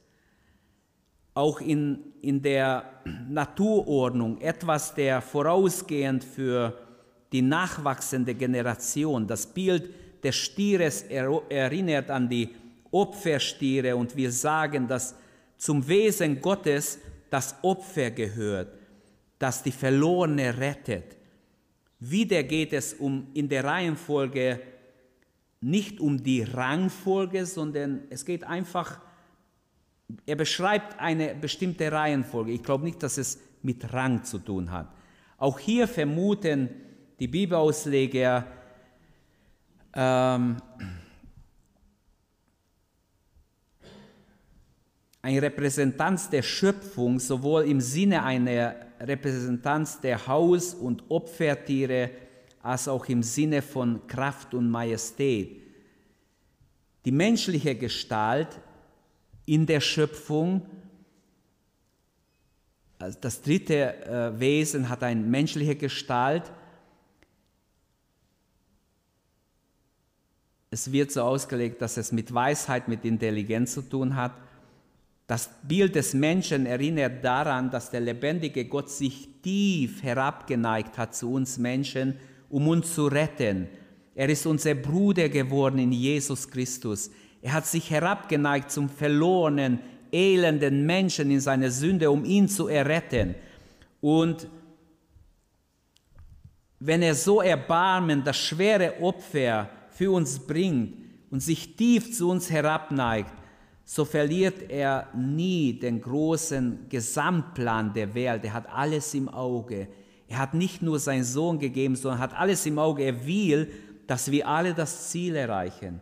[1.33, 6.77] Auch in, in der Naturordnung etwas, der vorausgehend für
[7.33, 9.27] die nachwachsende Generation.
[9.27, 9.89] Das Bild
[10.23, 12.49] des Stieres erinnert an die
[12.91, 15.15] Opferstiere und wir sagen, dass
[15.57, 18.77] zum Wesen Gottes das Opfer gehört,
[19.39, 21.17] das die Verlorene rettet.
[21.99, 24.61] Wieder geht es um in der Reihenfolge
[25.63, 28.99] nicht um die Rangfolge, sondern es geht einfach,
[30.25, 32.51] er beschreibt eine bestimmte Reihenfolge.
[32.51, 34.93] Ich glaube nicht, dass es mit Rang zu tun hat.
[35.37, 36.69] Auch hier vermuten
[37.19, 38.45] die Bibelausleger
[39.95, 40.57] ähm,
[45.21, 52.09] eine Repräsentanz der Schöpfung, sowohl im Sinne einer Repräsentanz der Haus- und Opfertiere,
[52.61, 55.61] als auch im Sinne von Kraft und Majestät.
[57.05, 58.59] Die menschliche Gestalt
[59.45, 60.65] in der Schöpfung,
[62.99, 66.51] also das dritte äh, Wesen hat eine menschliche Gestalt,
[70.73, 74.31] Es wird so ausgelegt, dass es mit Weisheit, mit Intelligenz zu tun hat.
[75.27, 81.31] Das Bild des Menschen erinnert daran, dass der lebendige Gott sich tief herabgeneigt hat zu
[81.31, 82.15] uns Menschen,
[82.49, 83.67] um uns zu retten.
[84.15, 87.11] Er ist unser Bruder geworden in Jesus Christus.
[87.43, 89.77] Er hat sich herabgeneigt zum verlorenen,
[90.11, 93.35] elenden Menschen in seiner Sünde, um ihn zu erretten.
[94.01, 94.47] Und
[96.79, 100.95] wenn er so erbarmen, das schwere Opfer für uns bringt
[101.29, 103.33] und sich tief zu uns herabneigt,
[103.85, 108.45] so verliert er nie den großen Gesamtplan der Welt.
[108.45, 109.87] Er hat alles im Auge.
[110.27, 113.03] Er hat nicht nur seinen Sohn gegeben, sondern hat alles im Auge.
[113.03, 113.69] Er will,
[114.07, 115.99] dass wir alle das Ziel erreichen.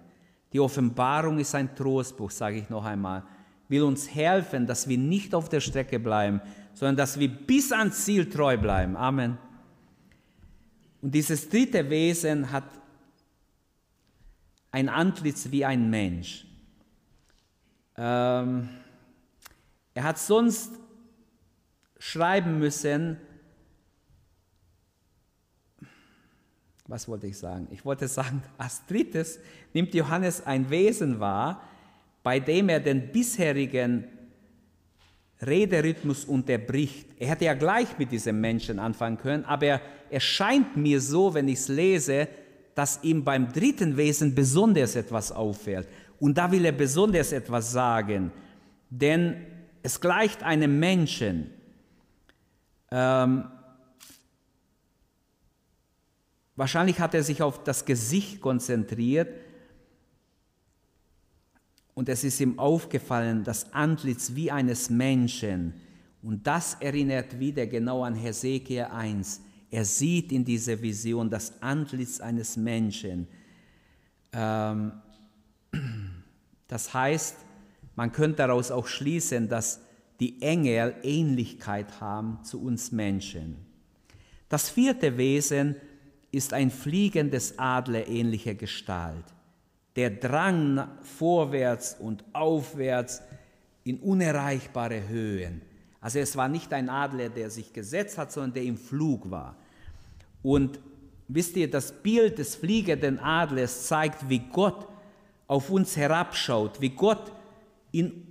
[0.54, 3.24] Die Offenbarung ist ein Trostbuch, sage ich noch einmal.
[3.68, 6.42] Will uns helfen, dass wir nicht auf der Strecke bleiben,
[6.74, 8.96] sondern dass wir bis ans Ziel treu bleiben.
[8.96, 9.38] Amen.
[11.02, 12.66] Und dieses dritte Wesen hat
[14.72, 16.46] ein Antlitz wie ein Mensch.
[17.98, 18.70] Ähm,
[19.94, 20.72] er hat sonst
[22.00, 23.18] schreiben müssen,
[26.88, 27.68] was wollte ich sagen?
[27.72, 29.40] Ich wollte sagen, als drittes
[29.74, 31.62] nimmt Johannes ein Wesen wahr,
[32.24, 34.06] bei dem er den bisherigen
[35.42, 37.08] Rederhythmus unterbricht.
[37.18, 41.48] Er hätte ja gleich mit diesem Menschen anfangen können, aber er scheint mir so, wenn
[41.48, 42.28] ich es lese,
[42.76, 45.88] dass ihm beim dritten Wesen besonders etwas auffällt.
[46.20, 48.32] Und da will er besonders etwas sagen,
[48.90, 49.46] denn
[49.84, 51.50] es gleicht einem Menschen.
[52.92, 53.46] Ähm,
[56.56, 59.30] wahrscheinlich hat er sich auf das Gesicht konzentriert
[61.94, 65.74] und es ist ihm aufgefallen, das Antlitz wie eines Menschen.
[66.22, 69.42] Und das erinnert wieder genau an Hesekiel 1.
[69.72, 73.28] Er sieht in dieser Vision das Antlitz eines Menschen.
[74.34, 74.92] Ähm,
[76.68, 77.38] das heißt,
[77.96, 79.82] man könnte daraus auch schließen, dass
[80.20, 83.58] die Engel Ähnlichkeit haben zu uns Menschen.
[84.50, 85.76] Das vierte Wesen
[86.32, 89.26] ist ein fliegendes Adler ähnlicher Gestalt
[89.96, 93.22] der Drang vorwärts und aufwärts
[93.84, 95.62] in unerreichbare Höhen.
[96.00, 99.56] Also es war nicht ein Adler, der sich gesetzt hat, sondern der im Flug war.
[100.44, 100.80] Und
[101.28, 104.88] wisst ihr, das Bild des fliegenden Adlers zeigt, wie Gott
[105.48, 107.32] auf uns herabschaut, wie Gott
[107.92, 108.28] in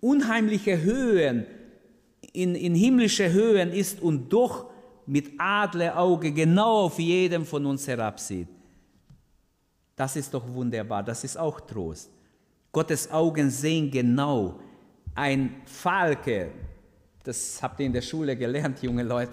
[0.00, 1.46] unheimliche Höhen,
[2.32, 4.70] in, in himmlische Höhen ist und doch
[5.06, 8.48] mit Adlerauge genau auf jedem von uns herabsieht.
[9.94, 12.10] Das ist doch wunderbar, das ist auch Trost.
[12.72, 14.60] Gottes Augen sehen genau.
[15.14, 16.50] Ein Falke,
[17.24, 19.32] das habt ihr in der Schule gelernt, junge Leute,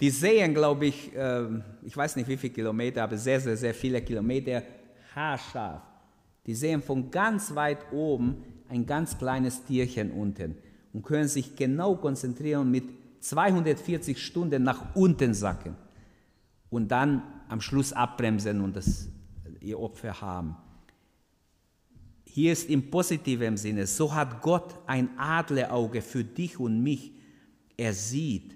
[0.00, 3.74] die sehen, glaube ich, ähm, ich weiß nicht wie viele Kilometer, aber sehr, sehr, sehr
[3.74, 4.62] viele Kilometer
[5.14, 5.82] haarscharf.
[6.46, 10.56] Die sehen von ganz weit oben ein ganz kleines Tierchen unten
[10.92, 12.84] und können sich genau konzentrieren und mit
[13.20, 15.76] 240 Stunden nach unten sacken
[16.70, 19.08] und dann am Schluss abbremsen und das
[19.60, 20.56] ihr Opfer haben.
[22.24, 27.12] Hier ist im positiven Sinne, so hat Gott ein Adlerauge für dich und mich.
[27.76, 28.55] Er sieht,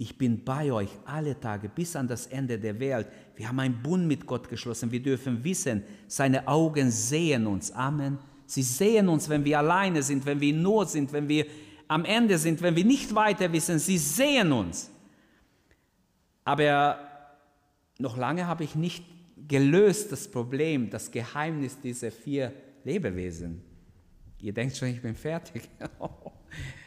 [0.00, 3.06] ich bin bei euch alle Tage bis an das Ende der Welt.
[3.36, 4.90] Wir haben einen Bund mit Gott geschlossen.
[4.90, 7.70] Wir dürfen wissen, seine Augen sehen uns.
[7.70, 8.16] Amen.
[8.46, 11.44] Sie sehen uns, wenn wir alleine sind, wenn wir in Not sind, wenn wir
[11.86, 13.78] am Ende sind, wenn wir nicht weiter wissen.
[13.78, 14.90] Sie sehen uns.
[16.44, 16.98] Aber
[17.98, 19.04] noch lange habe ich nicht
[19.48, 23.60] gelöst das Problem, das Geheimnis dieser vier Lebewesen.
[24.40, 25.68] Ihr denkt schon, ich bin fertig.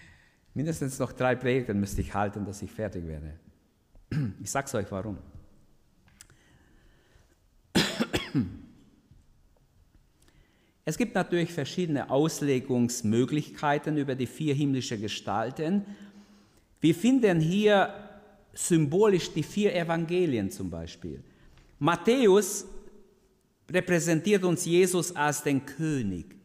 [0.53, 3.33] Mindestens noch drei Predigten müsste ich halten, dass ich fertig werde.
[4.41, 5.17] Ich sage es euch warum.
[10.85, 15.85] Es gibt natürlich verschiedene Auslegungsmöglichkeiten über die vier himmlischen Gestalten.
[16.81, 17.93] Wir finden hier
[18.53, 21.23] symbolisch die vier Evangelien zum Beispiel.
[21.79, 22.65] Matthäus
[23.71, 26.35] repräsentiert uns Jesus als den König,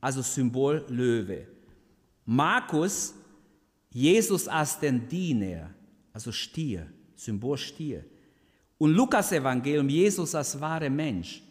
[0.00, 1.46] also Symbol Löwe.
[2.26, 3.14] Markus
[3.92, 5.70] Jesus als den Diener,
[6.12, 8.04] also Stier, Symbol Stier.
[8.78, 11.42] Und Lukas Evangelium Jesus als wahre Mensch,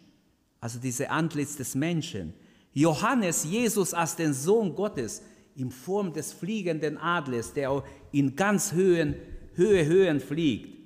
[0.60, 2.32] also diese Antlitz des Menschen.
[2.72, 5.22] Johannes Jesus als den Sohn Gottes
[5.56, 9.14] in Form des fliegenden Adlers, der in ganz Höhen,
[9.54, 10.78] Höhe, Höhen fliegt.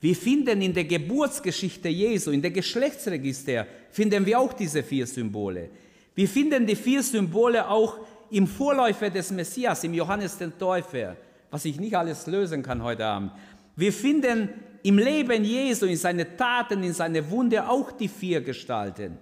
[0.00, 5.70] Wir finden in der Geburtsgeschichte Jesu, in der Geschlechtsregister, finden wir auch diese vier Symbole.
[6.14, 7.98] Wir finden die vier Symbole auch
[8.32, 11.16] im Vorläufer des Messias, im Johannes den Täufer,
[11.50, 13.32] was ich nicht alles lösen kann heute Abend.
[13.76, 14.48] Wir finden
[14.82, 19.18] im Leben Jesu, in seine Taten, in seine Wunde auch die vier Gestalten.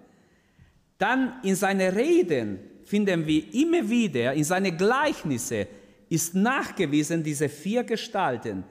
[0.97, 5.67] Dann in seine Reden finden wir immer wieder, in seine Gleichnisse
[6.09, 8.65] ist nachgewiesen diese vier Gestalten.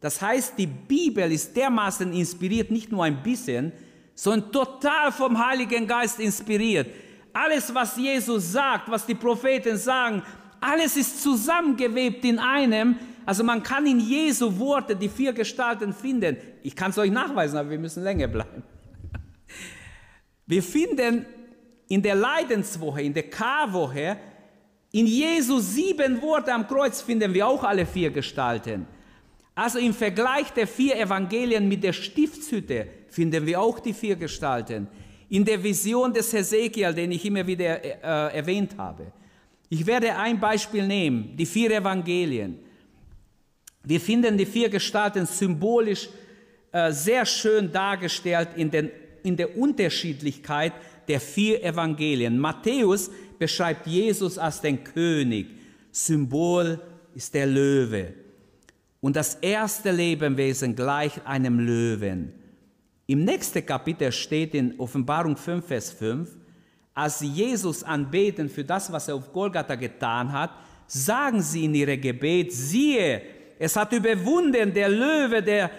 [0.00, 3.72] Das heißt, die Bibel ist dermaßen inspiriert, nicht nur ein bisschen,
[4.14, 6.88] sondern total vom Heiligen Geist inspiriert.
[7.40, 10.22] Alles, was Jesus sagt, was die Propheten sagen,
[10.60, 12.96] alles ist zusammengewebt in einem.
[13.24, 16.36] Also man kann in Jesu Worte die vier Gestalten finden.
[16.64, 18.64] Ich kann es euch nachweisen, aber wir müssen länger bleiben.
[20.46, 21.26] Wir finden
[21.86, 24.16] in der Leidenswoche, in der Karwoche,
[24.90, 28.86] in Jesu sieben Worte am Kreuz finden wir auch alle vier Gestalten.
[29.54, 34.88] Also im Vergleich der vier Evangelien mit der Stiftshütte finden wir auch die vier Gestalten.
[35.28, 39.12] In der Vision des Hesekiel, den ich immer wieder äh, erwähnt habe.
[39.68, 42.58] Ich werde ein Beispiel nehmen, die vier Evangelien.
[43.84, 46.08] Wir finden die vier Gestalten symbolisch
[46.72, 48.90] äh, sehr schön dargestellt in, den,
[49.22, 50.72] in der Unterschiedlichkeit
[51.06, 52.38] der vier Evangelien.
[52.38, 55.46] Matthäus beschreibt Jesus als den König.
[55.90, 56.80] Symbol
[57.14, 58.14] ist der Löwe
[59.00, 62.32] und das erste Lebewesen gleich einem Löwen.
[63.10, 66.28] Im nächsten Kapitel steht in Offenbarung 5, Vers 5,
[66.92, 70.50] als sie Jesus anbeten für das, was er auf Golgatha getan hat,
[70.86, 73.22] sagen sie in ihre Gebet, siehe,
[73.58, 75.70] es hat überwunden der Löwe, der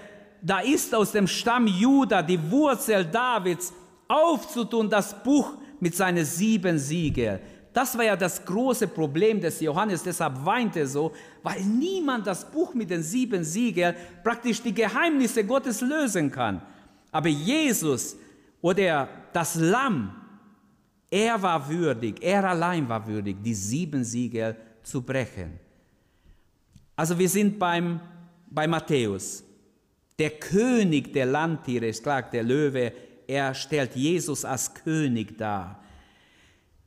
[0.41, 3.71] da ist aus dem Stamm Juda, die Wurzel Davids,
[4.07, 7.41] aufzutun das Buch mit seinen sieben Siegeln.
[7.71, 11.11] Das war ja das große Problem des Johannes, deshalb weinte er so,
[11.43, 16.63] weil niemand das Buch mit den sieben Siegeln praktisch die Geheimnisse Gottes lösen kann.
[17.11, 18.15] Aber Jesus
[18.61, 20.15] oder das Lamm,
[21.09, 25.59] er war würdig, er allein war würdig, die sieben Siegel zu brechen.
[26.95, 27.99] Also wir sind beim,
[28.49, 29.43] bei Matthäus.
[30.19, 32.91] Der König der Landtiere ist klar, der Löwe,
[33.25, 35.81] er stellt Jesus als König dar.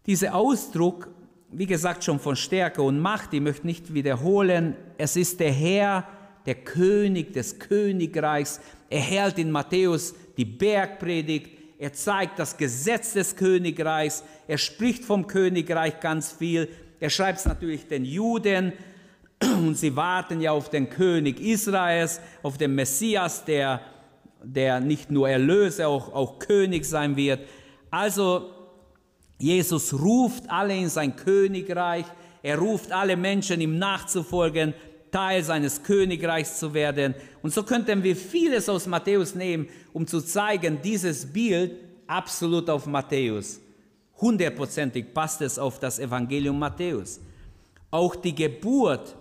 [0.06, 1.08] Dieser Ausdruck,
[1.50, 6.06] wie gesagt, schon von Stärke und Macht, ich möchte nicht wiederholen, es ist der Herr,
[6.46, 8.60] der König des Königreichs.
[8.90, 15.26] Er hält in Matthäus die Bergpredigt, er zeigt das Gesetz des Königreichs, er spricht vom
[15.26, 16.68] Königreich ganz viel,
[17.00, 18.72] er schreibt es natürlich den Juden
[19.42, 23.80] und sie warten ja auf den König Israels, auf den Messias, der,
[24.42, 27.40] der nicht nur Erlöser, auch, auch König sein wird.
[27.90, 28.50] Also
[29.38, 32.04] Jesus ruft alle in sein Königreich,
[32.44, 34.74] er ruft alle Menschen, ihm nachzufolgen,
[35.12, 37.14] Teil seines Königreichs zu werden.
[37.42, 42.86] Und so könnten wir vieles aus Matthäus nehmen, um zu zeigen, dieses Bild absolut auf
[42.86, 43.60] Matthäus.
[44.20, 47.20] Hundertprozentig passt es auf das Evangelium Matthäus.
[47.90, 49.14] Auch die Geburt,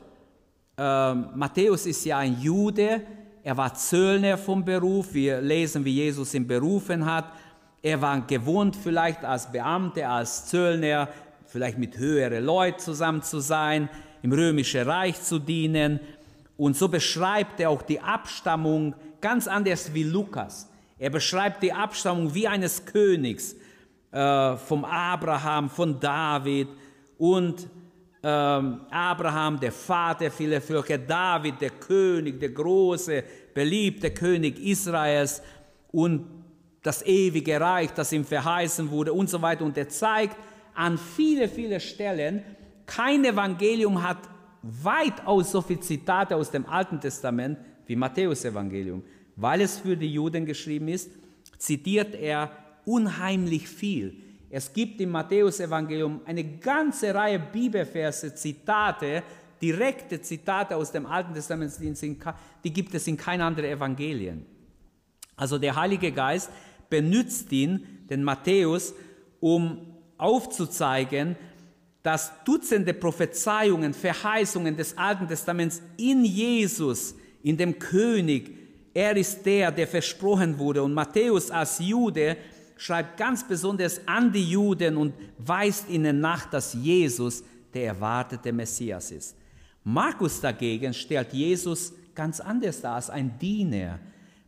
[0.77, 3.01] äh, Matthäus ist ja ein Jude,
[3.43, 7.25] er war Zöllner vom Beruf, wir lesen, wie Jesus ihn berufen hat.
[7.81, 11.09] Er war gewohnt vielleicht als Beamter, als Zöllner,
[11.47, 13.89] vielleicht mit höheren Leuten zusammen zu sein
[14.21, 15.99] im römischen Reich zu dienen.
[16.57, 20.69] Und so beschreibt er auch die Abstammung ganz anders wie Lukas.
[20.97, 23.55] Er beschreibt die Abstammung wie eines Königs,
[24.11, 26.67] äh, vom Abraham, von David
[27.17, 27.67] und
[28.21, 35.41] äh, Abraham, der Vater vieler Völker, David, der König, der große, beliebte König Israels
[35.91, 36.27] und
[36.83, 39.63] das ewige Reich, das ihm verheißen wurde und so weiter.
[39.63, 40.35] Und er zeigt
[40.73, 42.43] an viele, viele Stellen,
[42.95, 44.17] kein Evangelium hat
[44.61, 49.01] weitaus so viele Zitate aus dem Alten Testament wie Matthäus Evangelium.
[49.35, 51.09] Weil es für die Juden geschrieben ist,
[51.57, 52.51] zitiert er
[52.85, 54.15] unheimlich viel.
[54.49, 59.23] Es gibt im Matthäus Evangelium eine ganze Reihe Bibelverse, Zitate,
[59.61, 61.73] direkte Zitate aus dem Alten Testament,
[62.63, 64.45] die gibt es in kein anderen Evangelien.
[65.37, 66.49] Also der Heilige Geist
[66.89, 68.93] benutzt ihn, den Matthäus,
[69.39, 69.77] um
[70.17, 71.37] aufzuzeigen,
[72.03, 78.57] dass Dutzende Prophezeiungen, Verheißungen des Alten Testaments in Jesus, in dem König,
[78.93, 80.83] er ist der, der versprochen wurde.
[80.83, 82.37] Und Matthäus als Jude
[82.75, 87.43] schreibt ganz besonders an die Juden und weist ihnen nach, dass Jesus
[87.73, 89.35] der erwartete Messias ist.
[89.83, 93.99] Markus dagegen stellt Jesus ganz anders dar als ein Diener.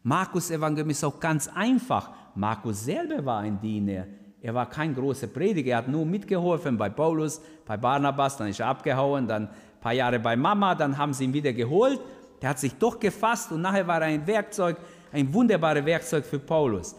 [0.03, 2.11] Markus Evangelium ist auch ganz einfach.
[2.35, 4.07] Markus selber war ein Diener.
[4.43, 8.59] Er war kein großer Prediger, er hat nur mitgeholfen bei Paulus, bei Barnabas, dann ist
[8.59, 12.01] er abgehauen, dann ein paar Jahre bei Mama, dann haben sie ihn wieder geholt.
[12.41, 14.75] Der hat sich doch gefasst und nachher war er ein Werkzeug,
[15.13, 16.93] ein wunderbares Werkzeug für Paulus.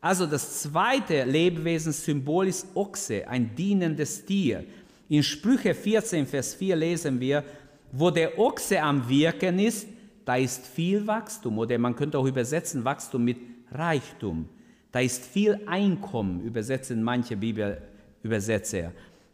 [0.00, 4.64] Also das zweite Lebewesenssymbol ist Ochse, ein dienendes Tier.
[5.10, 7.44] In Sprüche 14, Vers 4 lesen wir,
[7.92, 9.86] wo der Ochse am Wirken ist,
[10.24, 13.36] da ist viel Wachstum oder man könnte auch übersetzen Wachstum mit
[13.70, 14.48] Reichtum.
[14.96, 18.92] Da ist viel Einkommen, übersetzen manche Bibelübersetzer.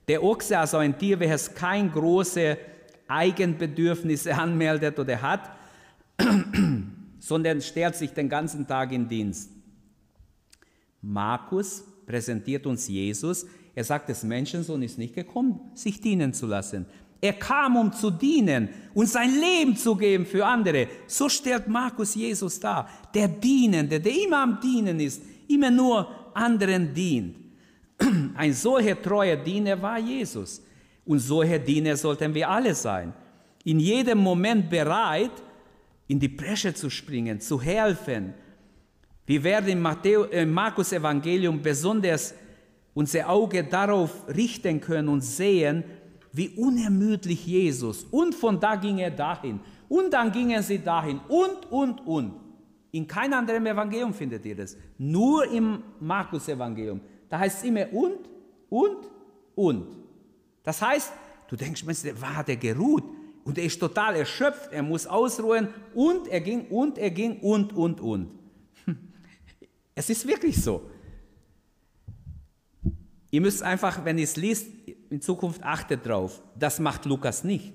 [0.09, 2.59] Der Ochse, also ein Tier, welches kein große
[3.07, 5.53] Eigenbedürfnisse anmeldet oder hat,
[7.21, 9.53] sondern stellt sich den ganzen Tag in Dienst.
[11.01, 13.47] Markus präsentiert uns Jesus.
[13.73, 16.87] Er sagt, das Menschensohn ist nicht gekommen, sich dienen zu lassen.
[17.21, 20.89] Er kam, um zu dienen und sein Leben zu geben für andere.
[21.07, 22.89] So stellt Markus Jesus dar.
[23.15, 25.23] Der Dienende, der immer am Dienen ist,
[25.55, 27.37] immer nur anderen dient.
[28.35, 30.63] Ein solcher treuer Diener war Jesus.
[31.05, 33.13] Und solcher Diener sollten wir alle sein.
[33.65, 35.33] In jedem Moment bereit,
[36.09, 38.35] in die Bresche zu springen, zu helfen.
[39.27, 42.35] Wir werden im, Matthäus, im Markus Evangelium besonders
[42.95, 45.85] unser Auge darauf richten können und sehen,
[46.33, 48.05] wie unermüdlich Jesus.
[48.11, 49.61] Und von da ging er dahin.
[49.89, 51.21] Und dann gingen sie dahin.
[51.29, 52.42] Und, und, und.
[52.93, 54.77] In keinem anderen Evangelium findet ihr das.
[54.99, 57.01] Nur im Markus-Evangelium.
[57.29, 58.19] Da heißt es immer und,
[58.69, 59.11] und,
[59.55, 59.97] und.
[60.63, 61.13] Das heißt,
[61.49, 61.85] du denkst,
[62.21, 63.05] war hat er geruht?
[63.45, 67.73] Und er ist total erschöpft, er muss ausruhen und er ging und er ging und,
[67.73, 68.31] und, und.
[69.95, 70.91] Es ist wirklich so.
[73.31, 74.69] Ihr müsst einfach, wenn ihr es liest,
[75.11, 76.43] in Zukunft achtet drauf.
[76.59, 77.73] Das macht Lukas nicht.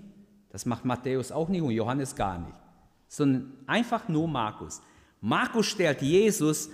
[0.50, 2.56] Das macht Matthäus auch nicht und Johannes gar nicht.
[3.08, 4.82] Sondern einfach nur Markus.
[5.22, 6.70] Markus stellt Jesus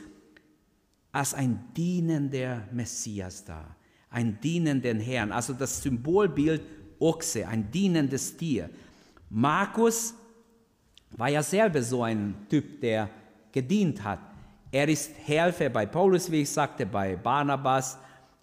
[1.12, 3.76] als ein dienender Messias dar,
[4.10, 6.62] ein dienenden Herrn, also das Symbolbild
[7.00, 8.70] Ochse, ein dienendes Tier.
[9.30, 10.14] Markus
[11.12, 13.10] war ja selber so ein Typ, der
[13.52, 14.20] gedient hat.
[14.72, 17.98] Er ist Helfer bei Paulus, wie ich sagte, bei Barnabas.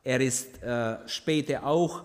[0.05, 2.05] Er ist äh, später auch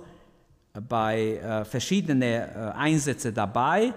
[0.90, 3.94] bei äh, verschiedenen äh, Einsätzen dabei.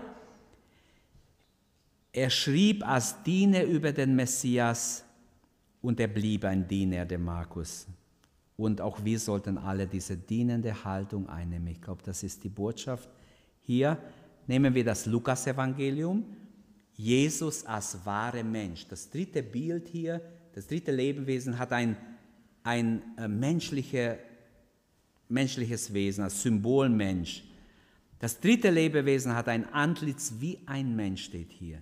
[2.19, 5.05] Er schrieb als Diener über den Messias
[5.81, 7.87] und er blieb ein Diener, der Markus.
[8.57, 11.69] Und auch wir sollten alle diese dienende Haltung einnehmen.
[11.69, 13.09] Ich glaube, das ist die Botschaft.
[13.61, 13.97] Hier
[14.49, 16.25] nehmen wir das Lukas-Evangelium.
[16.95, 18.89] Jesus als wahre Mensch.
[18.89, 20.21] Das dritte Bild hier,
[20.55, 21.97] das dritte Lebewesen hat ein,
[22.65, 24.19] ein äh, menschliche,
[25.29, 27.45] menschliches Wesen, als Symbolmensch.
[28.19, 31.81] Das dritte Lebewesen hat ein Antlitz wie ein Mensch, steht hier.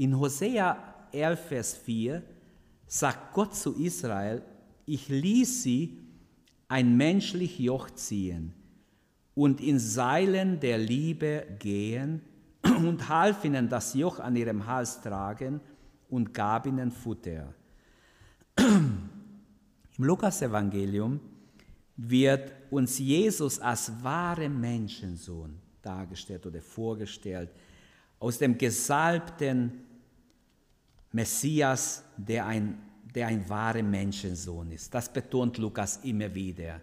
[0.00, 0.78] In Hosea
[1.12, 2.22] 11, Vers 4
[2.86, 4.40] sagt Gott zu Israel,
[4.86, 5.98] ich ließ sie
[6.68, 8.54] ein menschlich Joch ziehen
[9.34, 12.22] und in Seilen der Liebe gehen
[12.62, 15.60] und half ihnen das Joch an ihrem Hals tragen
[16.08, 17.52] und gab ihnen Futter.
[18.56, 19.10] Im
[19.98, 21.20] Lukas-Evangelium
[21.98, 27.50] wird uns Jesus als wahre Menschensohn dargestellt oder vorgestellt,
[28.18, 29.89] aus dem gesalbten
[31.12, 32.78] Messias, der ein
[33.14, 34.92] der ein wahrer Menschensohn ist.
[34.94, 36.80] Das betont Lukas immer wieder.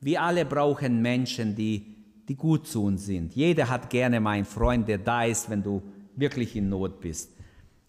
[0.00, 1.96] Wir alle brauchen Menschen, die,
[2.28, 3.34] die gut zu uns sind.
[3.34, 5.82] Jeder hat gerne mal einen Freund, der da ist, wenn du
[6.16, 7.32] wirklich in Not bist.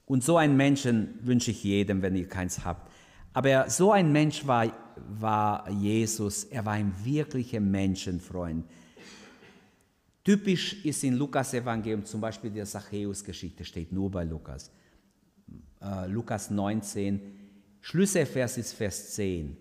[0.05, 2.91] Und so einen Menschen wünsche ich jedem, wenn ihr keins habt.
[3.33, 4.71] Aber so ein Mensch war,
[5.09, 6.45] war Jesus.
[6.45, 8.65] Er war ein wirklicher Menschenfreund.
[10.23, 14.71] Typisch ist in Lukas Evangelium zum Beispiel die Zachäus-Geschichte, steht nur bei Lukas.
[15.81, 17.21] Äh, Lukas 19,
[17.81, 19.55] Schlüsselvers ist Vers 10.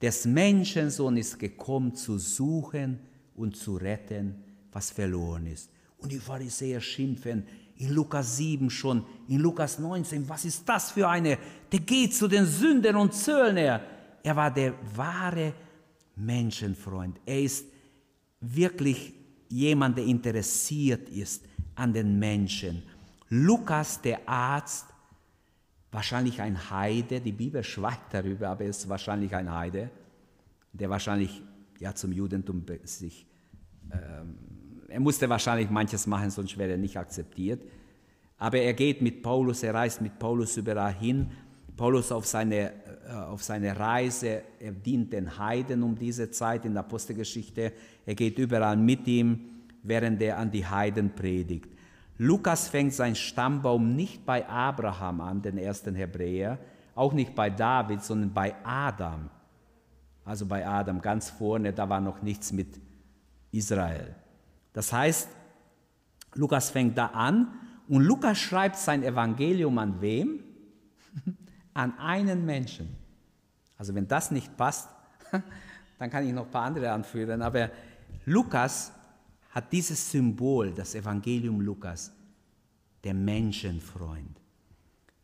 [0.00, 2.98] Des Menschensohn ist gekommen, zu suchen
[3.34, 5.70] und zu retten, was verloren ist.
[5.98, 7.46] Und die Pharisäer schimpfen
[7.78, 11.38] in Lukas 7 schon, in Lukas 19, was ist das für eine?
[11.70, 13.82] Der geht zu den Sündern und Zöllner.
[14.22, 15.52] Er war der wahre
[16.16, 17.20] Menschenfreund.
[17.26, 17.66] Er ist
[18.40, 19.12] wirklich
[19.48, 22.82] jemand, der interessiert ist an den Menschen.
[23.28, 24.86] Lukas, der Arzt,
[25.96, 29.90] wahrscheinlich ein Heide, die Bibel schweigt darüber, aber er ist wahrscheinlich ein Heide,
[30.74, 31.42] der wahrscheinlich
[31.80, 33.26] ja, zum Judentum sich,
[33.90, 34.36] ähm,
[34.88, 37.62] er musste wahrscheinlich manches machen, sonst wäre er nicht akzeptiert.
[38.36, 41.30] Aber er geht mit Paulus, er reist mit Paulus überall hin.
[41.74, 42.72] Paulus auf seine,
[43.08, 47.72] äh, auf seine Reise, er dient den Heiden um diese Zeit in der Apostelgeschichte.
[48.04, 49.40] Er geht überall mit ihm,
[49.82, 51.70] während er an die Heiden predigt.
[52.18, 56.58] Lukas fängt seinen Stammbaum nicht bei Abraham an, den ersten Hebräer,
[56.94, 59.28] auch nicht bei David, sondern bei Adam.
[60.24, 62.80] Also bei Adam ganz vorne, da war noch nichts mit
[63.52, 64.14] Israel.
[64.72, 65.28] Das heißt,
[66.34, 67.52] Lukas fängt da an
[67.88, 70.40] und Lukas schreibt sein Evangelium an wem?
[71.74, 72.96] An einen Menschen.
[73.76, 74.88] Also wenn das nicht passt,
[75.98, 77.70] dann kann ich noch ein paar andere anführen, aber
[78.24, 78.92] Lukas
[79.56, 82.12] hat dieses Symbol, das Evangelium Lukas,
[83.02, 84.38] der Menschenfreund.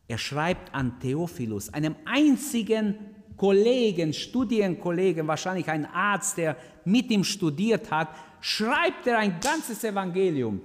[0.09, 2.95] Er schreibt an Theophilus, einem einzigen
[3.37, 6.57] Kollegen, Studienkollegen, wahrscheinlich ein Arzt, der
[6.87, 8.09] mit ihm studiert hat,
[8.41, 10.63] schreibt er ein ganzes Evangelium.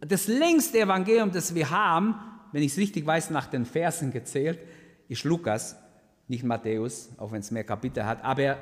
[0.00, 2.16] Das längste Evangelium, das wir haben,
[2.52, 4.58] wenn ich es richtig weiß, nach den Versen gezählt,
[5.08, 5.74] ist Lukas,
[6.28, 8.58] nicht Matthäus, auch wenn es mehr Kapitel hat, aber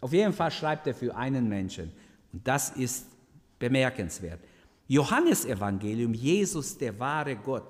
[0.00, 1.92] auf jeden Fall schreibt er für einen Menschen.
[2.32, 3.13] Und das ist
[3.58, 4.40] bemerkenswert.
[4.86, 7.64] Johannes Evangelium, Jesus, der wahre Gott,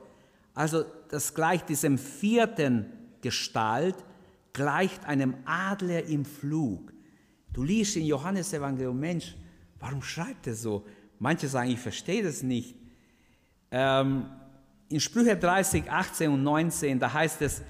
[0.55, 2.87] also das gleicht diesem vierten
[3.20, 3.97] Gestalt,
[4.53, 6.93] gleicht einem Adler im Flug.
[7.53, 9.37] Du liest in Johannes Evangelium, Mensch,
[9.78, 10.85] warum schreibt er so?
[11.18, 12.74] Manche sagen, ich verstehe das nicht.
[13.70, 14.26] Ähm,
[14.89, 17.62] in Sprüche 30, 18 und 19, da heißt es,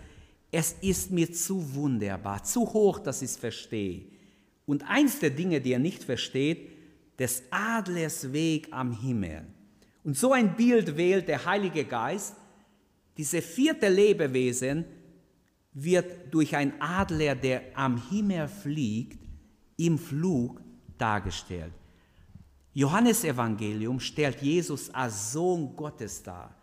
[0.51, 4.05] es ist mir zu wunderbar, zu hoch, dass ich es verstehe.
[4.67, 6.71] Und eins der Dinge, die er nicht versteht,
[7.19, 9.47] des Adlers Weg am Himmel.
[10.03, 12.35] Und so ein Bild wählt der Heilige Geist.
[13.17, 14.85] Diese vierte Lebewesen
[15.73, 19.19] wird durch ein Adler, der am Himmel fliegt,
[19.77, 20.61] im Flug
[20.99, 21.73] dargestellt.
[22.73, 26.55] Johannes Evangelium stellt Jesus als Sohn Gottes dar,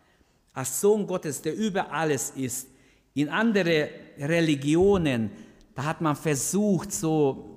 [0.52, 2.68] als Sohn Gottes, der über alles ist.
[3.14, 3.88] In andere
[4.18, 5.30] Religionen
[5.74, 7.51] da hat man versucht, so,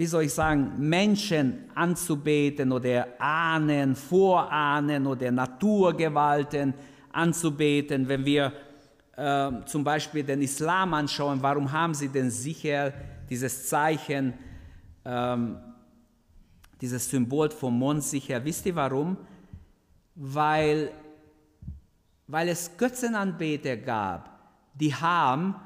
[0.00, 6.72] wie soll ich sagen, Menschen anzubeten oder Ahnen, Vorahnen oder Naturgewalten
[7.12, 8.08] anzubeten.
[8.08, 8.50] Wenn wir
[9.14, 12.94] äh, zum Beispiel den Islam anschauen, warum haben sie denn sicher
[13.28, 14.32] dieses Zeichen,
[15.04, 15.58] ähm,
[16.80, 18.42] dieses Symbol vom Mond sicher?
[18.42, 19.18] Wisst ihr warum?
[20.14, 20.92] Weil,
[22.26, 24.30] weil es Götzenanbeter gab,
[24.72, 25.56] die haben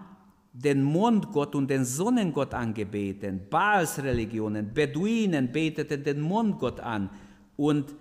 [0.54, 3.40] den Mondgott und den Sonnengott angebeten.
[3.50, 7.10] Baals-Religionen, Beduinen beteten den Mondgott an.
[7.56, 7.92] Und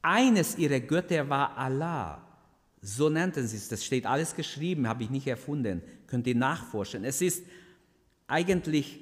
[0.00, 2.22] eines ihrer Götter war Allah.
[2.80, 3.68] So nannten sie es.
[3.68, 5.82] Das steht alles geschrieben, habe ich nicht erfunden.
[6.06, 7.04] Könnt ihr nachforschen.
[7.04, 7.44] Es ist
[8.26, 9.00] eigentlich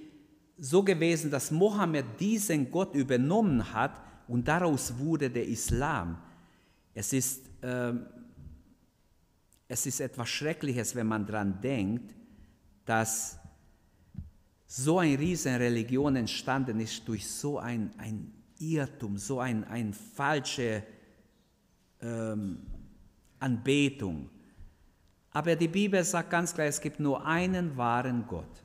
[0.59, 6.19] so gewesen, dass Mohammed diesen Gott übernommen hat und daraus wurde der Islam.
[6.95, 7.93] Es ist, äh,
[9.69, 12.17] es ist etwas Schreckliches, wenn man daran denkt,
[12.87, 13.39] dass
[14.66, 20.82] so eine riesen Religion entstanden ist durch so ein, ein Irrtum, so ein, ein falsche
[22.01, 22.59] ähm,
[23.39, 24.30] Anbetung.
[25.32, 28.62] Aber die Bibel sagt ganz klar, es gibt nur einen wahren Gott.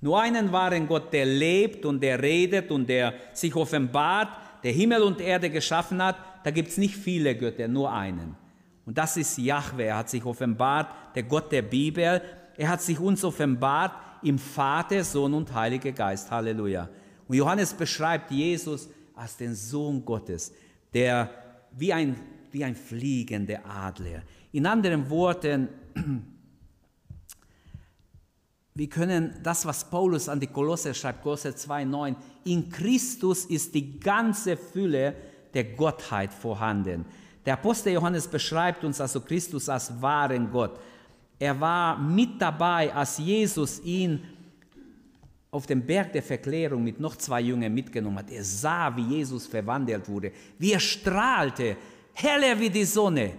[0.00, 4.28] Nur einen wahren Gott, der lebt und der redet und der sich offenbart,
[4.62, 6.16] der Himmel und Erde geschaffen hat.
[6.44, 8.36] Da gibt es nicht viele Götter, nur einen.
[8.86, 9.86] Und das ist Yahweh.
[9.86, 12.20] Er hat sich offenbart, der Gott der Bibel.
[12.56, 13.92] Er hat sich uns offenbart
[14.22, 16.30] im Vater, Sohn und Heiliger Geist.
[16.30, 16.88] Halleluja.
[17.28, 20.52] Und Johannes beschreibt Jesus als den Sohn Gottes,
[20.92, 21.30] der
[21.72, 22.16] wie ein,
[22.50, 24.22] wie ein fliegender Adler.
[24.52, 25.68] In anderen Worten,
[28.74, 33.98] wir können das, was Paulus an die Kolosser schreibt, Kolosser 2,9, in Christus ist die
[33.98, 35.14] ganze Fülle
[35.52, 37.04] der Gottheit vorhanden.
[37.46, 40.78] Der Apostel Johannes beschreibt uns also Christus als wahren Gott.
[41.38, 44.22] Er war mit dabei, als Jesus ihn
[45.50, 48.30] auf dem Berg der Verklärung mit noch zwei Jüngern mitgenommen hat.
[48.30, 51.76] Er sah, wie Jesus verwandelt wurde, wie er strahlte,
[52.12, 53.32] heller wie die Sonne.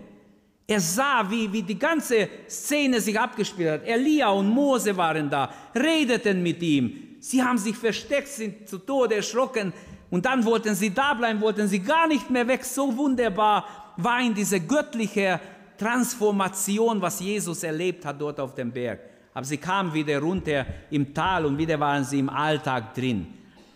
[0.68, 3.84] Er sah, wie, wie die ganze Szene sich abgespielt hat.
[3.84, 7.18] Elia und Mose waren da, redeten mit ihm.
[7.20, 9.74] Sie haben sich versteckt, sind zu Tode erschrocken
[10.10, 12.64] und dann wollten sie da bleiben, wollten sie gar nicht mehr weg.
[12.64, 15.40] So wunderbar war in diese göttliche
[15.78, 19.00] Transformation, was Jesus erlebt hat dort auf dem Berg.
[19.34, 23.28] Aber sie kamen wieder runter im Tal und wieder waren sie im Alltag drin.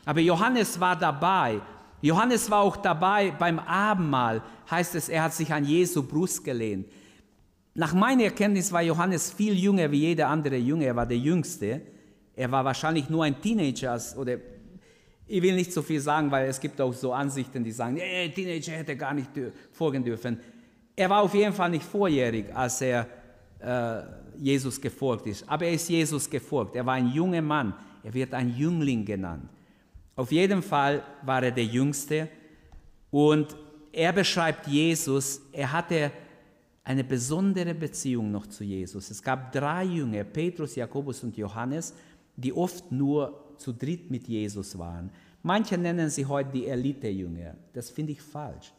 [0.05, 1.59] Aber Johannes war dabei.
[2.01, 4.41] Johannes war auch dabei beim Abendmahl,
[4.71, 6.87] heißt es, er hat sich an Jesu Brust gelehnt.
[7.75, 10.85] Nach meiner Erkenntnis war Johannes viel jünger wie jeder andere Junge.
[10.85, 11.81] Er war der Jüngste.
[12.35, 14.37] Er war wahrscheinlich nur ein Teenager oder
[15.27, 18.31] ich will nicht so viel sagen, weil es gibt auch so Ansichten, die sagen, hey,
[18.31, 19.29] Teenager hätte gar nicht
[19.71, 20.39] folgen dürfen.
[20.99, 23.07] Er war auf jeden Fall nicht vorjährig, als er
[23.59, 24.01] äh,
[24.37, 25.47] Jesus gefolgt ist.
[25.47, 26.75] Aber er ist Jesus gefolgt.
[26.75, 27.73] Er war ein junger Mann.
[28.03, 29.47] Er wird ein Jüngling genannt.
[30.17, 32.27] Auf jeden Fall war er der Jüngste.
[33.11, 33.55] Und
[33.93, 36.11] er beschreibt Jesus, er hatte
[36.83, 39.09] eine besondere Beziehung noch zu Jesus.
[39.09, 41.93] Es gab drei Jünger, Petrus, Jakobus und Johannes,
[42.35, 45.11] die oft nur zu dritt mit Jesus waren.
[45.43, 47.55] Manche nennen sie heute die Elite-Jünger.
[47.71, 48.73] Das finde ich falsch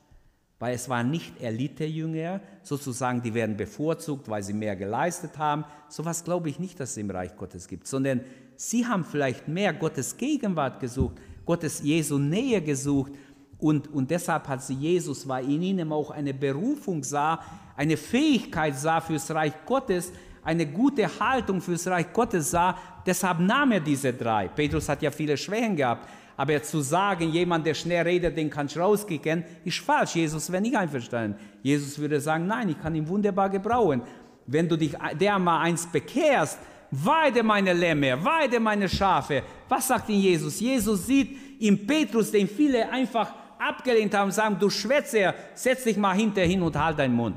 [0.61, 5.65] weil es waren nicht Elite-Jünger, sozusagen, die werden bevorzugt, weil sie mehr geleistet haben.
[5.89, 8.21] So etwas glaube ich nicht, dass es im Reich Gottes gibt, sondern
[8.57, 13.13] sie haben vielleicht mehr Gottes Gegenwart gesucht, Gottes Jesu Nähe gesucht
[13.59, 17.41] und, und deshalb hat sie Jesus, weil in ihnen auch eine Berufung sah,
[17.77, 23.73] eine Fähigkeit sah fürs Reich Gottes, eine gute Haltung fürs Reich Gottes sah, deshalb nahm
[23.73, 24.49] er diese drei.
[24.49, 28.75] Petrus hat ja viele Schwächen gehabt, aber zu sagen, jemand, der schnell redet, den kannst
[28.75, 30.15] du rauskicken, ist falsch.
[30.15, 31.39] Jesus wäre nicht einverstanden.
[31.63, 34.03] Jesus würde sagen, nein, ich kann ihn wunderbar gebrauchen.
[34.47, 36.59] Wenn du dich der mal eins bekehrst,
[36.91, 39.43] weide meine Lämmer, weide meine Schafe.
[39.69, 40.59] Was sagt ihn Jesus?
[40.59, 46.15] Jesus sieht im Petrus, den viele einfach abgelehnt haben, sagen, du Schwätzer, setz dich mal
[46.15, 47.37] hinter hin und halt deinen Mund.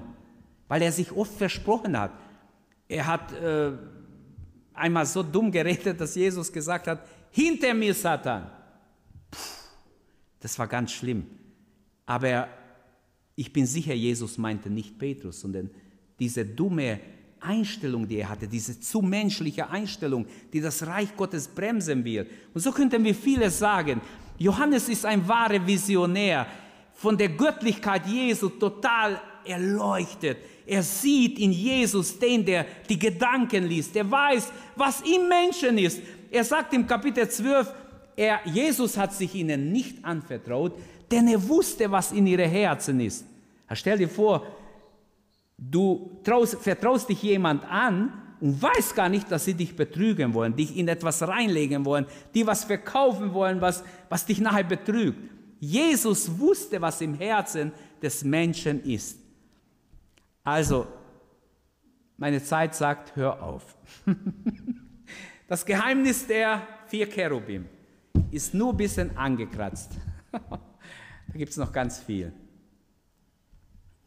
[0.69, 2.11] Weil er sich oft versprochen hat.
[2.93, 3.71] Er hat äh,
[4.71, 8.47] einmal so dumm geredet, dass Jesus gesagt hat, hinter mir Satan.
[10.39, 11.25] Das war ganz schlimm.
[12.05, 12.47] Aber
[13.35, 15.71] ich bin sicher, Jesus meinte nicht Petrus, sondern
[16.19, 16.99] diese dumme
[17.39, 22.27] Einstellung, die er hatte, diese zu menschliche Einstellung, die das Reich Gottes bremsen will.
[22.53, 24.01] Und so könnten wir vieles sagen.
[24.37, 26.45] Johannes ist ein wahrer Visionär,
[26.93, 30.37] von der Göttlichkeit Jesu total erleuchtet.
[30.65, 33.95] Er sieht in Jesus den, der die Gedanken liest.
[33.95, 36.01] Er weiß, was im Menschen ist.
[36.31, 37.73] Er sagt im Kapitel 12,
[38.15, 40.73] er, Jesus hat sich ihnen nicht anvertraut,
[41.11, 43.25] denn er wusste, was in ihren Herzen ist.
[43.73, 44.45] Stell dir vor,
[45.57, 50.55] du traust, vertraust dich jemand an und weiß gar nicht, dass sie dich betrügen wollen,
[50.55, 55.17] dich in etwas reinlegen wollen, die was verkaufen wollen, was, was dich nachher betrügt.
[55.59, 59.22] Jesus wusste, was im Herzen des Menschen ist.
[60.43, 60.87] Also,
[62.17, 63.77] meine Zeit sagt, hör auf.
[65.45, 67.67] Das Geheimnis der vier Cherubim
[68.31, 69.91] ist nur ein bisschen angekratzt.
[70.31, 70.59] da
[71.35, 72.33] gibt es noch ganz viel.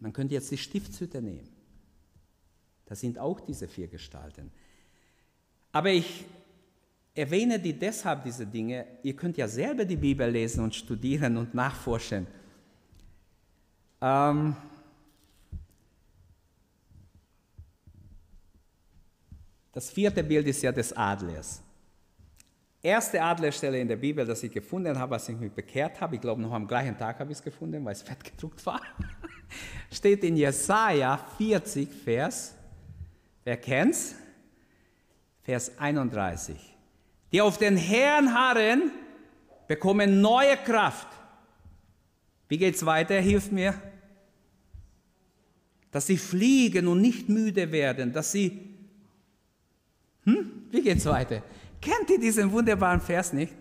[0.00, 1.48] Man könnte jetzt die Stiftshütte nehmen.
[2.86, 4.50] Da sind auch diese vier Gestalten.
[5.72, 6.24] Aber ich
[7.14, 8.86] erwähne die deshalb diese Dinge.
[9.02, 12.26] Ihr könnt ja selber die Bibel lesen und studieren und nachforschen.
[14.00, 14.56] Ähm,
[19.76, 21.62] das vierte Bild ist ja des Adlers.
[22.82, 26.20] Erste Adlerstelle in der Bibel, das ich gefunden habe, als ich mich bekehrt habe, ich
[26.22, 28.80] glaube noch am gleichen Tag habe ich es gefunden, weil es fett gedruckt war,
[29.92, 32.54] steht in Jesaja 40, Vers
[33.44, 34.14] Wer kennt's?
[35.42, 36.56] Vers 31.
[37.30, 38.90] Die auf den Herrn harren,
[39.68, 41.08] bekommen neue Kraft.
[42.48, 43.20] Wie geht's weiter?
[43.20, 43.74] Hilf mir.
[45.90, 48.65] Dass sie fliegen und nicht müde werden, dass sie.
[50.26, 50.66] Hm?
[50.70, 51.42] Wie geht's weiter?
[51.80, 53.54] Kennt ihr diesen wunderbaren Vers nicht?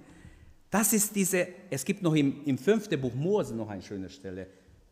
[0.69, 4.47] Das ist diese, es gibt noch im, im fünften Buch Mose noch eine schöne Stelle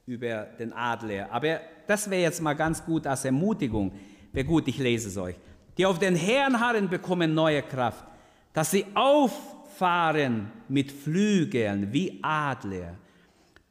[0.05, 1.31] über den Adler.
[1.31, 3.91] Aber das wäre jetzt mal ganz gut als Ermutigung.
[4.31, 5.35] Wäre gut, ich lese es euch.
[5.77, 8.05] Die auf den Herrn harren, bekommen neue Kraft,
[8.53, 12.95] dass sie auffahren mit Flügeln wie Adler,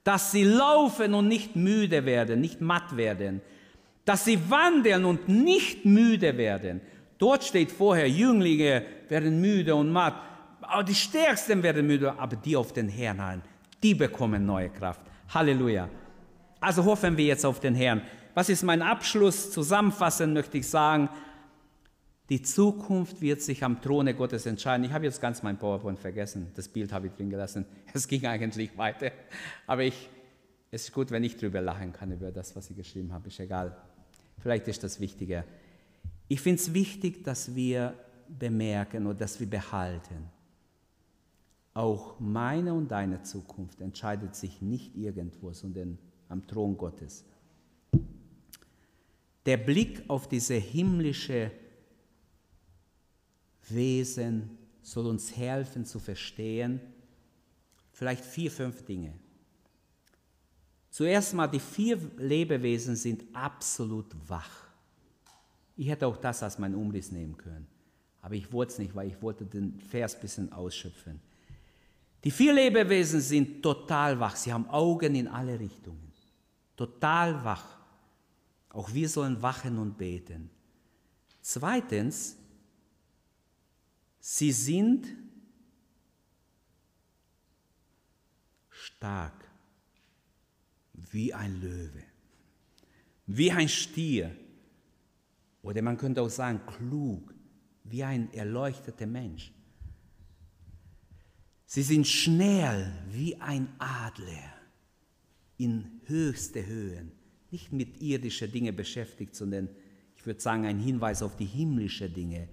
[0.03, 3.41] dass sie laufen und nicht müde werden, nicht matt werden,
[4.05, 6.81] dass sie wandeln und nicht müde werden.
[7.23, 10.15] Dort steht vorher, Jünglinge werden müde und matt,
[10.61, 13.43] aber die Stärksten werden müde, aber die auf den Herrn harren,
[13.81, 15.03] die bekommen neue Kraft.
[15.33, 15.89] Halleluja.
[16.61, 18.03] Also hoffen wir jetzt auf den Herrn
[18.35, 19.51] was ist mein Abschluss?
[19.51, 21.09] Zusammenfassend möchte ich sagen,
[22.29, 24.85] die Zukunft wird sich am Throne Gottes entscheiden.
[24.85, 26.51] Ich habe jetzt ganz mein PowerPoint vergessen.
[26.55, 27.67] Das Bild habe ich drin gelassen.
[27.93, 29.11] Es ging eigentlich weiter.
[29.67, 30.09] Aber ich,
[30.71, 33.29] es ist gut, wenn ich drüber lachen kann, über das, was ich geschrieben habe.
[33.29, 33.77] Ist egal.
[34.39, 35.45] Vielleicht ist das wichtiger.
[36.33, 37.95] Ich finde es wichtig, dass wir
[38.27, 40.31] bemerken oder dass wir behalten.
[41.75, 45.99] Auch meine und deine Zukunft entscheidet sich nicht irgendwo, sondern
[46.31, 47.27] am Thron Gottes.
[49.45, 51.51] Der Blick auf diese himmlische
[53.69, 56.81] Wesen soll uns helfen zu verstehen,
[57.93, 59.13] vielleicht vier, fünf Dinge.
[60.89, 64.62] Zuerst mal, die vier Lebewesen sind absolut wach.
[65.77, 67.67] Ich hätte auch das als mein Umriss nehmen können,
[68.21, 71.21] aber ich wollte es nicht, weil ich wollte den Vers ein bisschen ausschöpfen.
[72.25, 76.13] Die vier Lebewesen sind total wach, sie haben Augen in alle Richtungen,
[76.77, 77.79] total wach.
[78.71, 80.49] Auch wir sollen wachen und beten.
[81.43, 82.37] Zweitens,
[84.21, 85.09] sie sind
[88.71, 89.45] stark,
[90.95, 92.05] wie ein Löwe,
[93.27, 94.35] wie ein Stier.
[95.63, 97.35] Oder man könnte auch sagen, klug,
[97.85, 99.53] wie ein erleuchteter Mensch.
[101.67, 104.53] Sie sind schnell wie ein Adler
[105.57, 107.13] in höchste Höhen
[107.53, 109.69] nicht mit irdischen Dingen beschäftigt, sondern
[110.17, 112.49] ich würde sagen, ein Hinweis auf die himmlischen Dinge,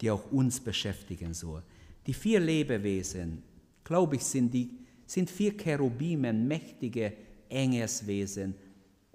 [0.00, 1.62] die auch uns beschäftigen so.
[2.06, 3.42] Die vier Lebewesen,
[3.84, 4.70] glaube ich, sind, die,
[5.06, 7.12] sind vier Cherubimen, mächtige
[7.48, 8.54] Engelswesen,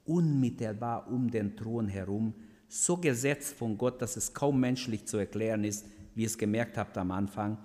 [0.06, 2.34] unmittelbar um den Thron herum,
[2.72, 6.78] so gesetzt von Gott, dass es kaum menschlich zu erklären ist, wie ihr es gemerkt
[6.78, 7.58] habt am Anfang.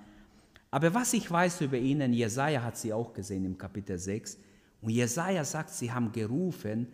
[0.70, 4.38] Aber was ich weiß über ihnen, Jesaja hat sie auch gesehen im Kapitel 6,
[4.82, 6.86] und Jesaja sagt, sie haben gerufen,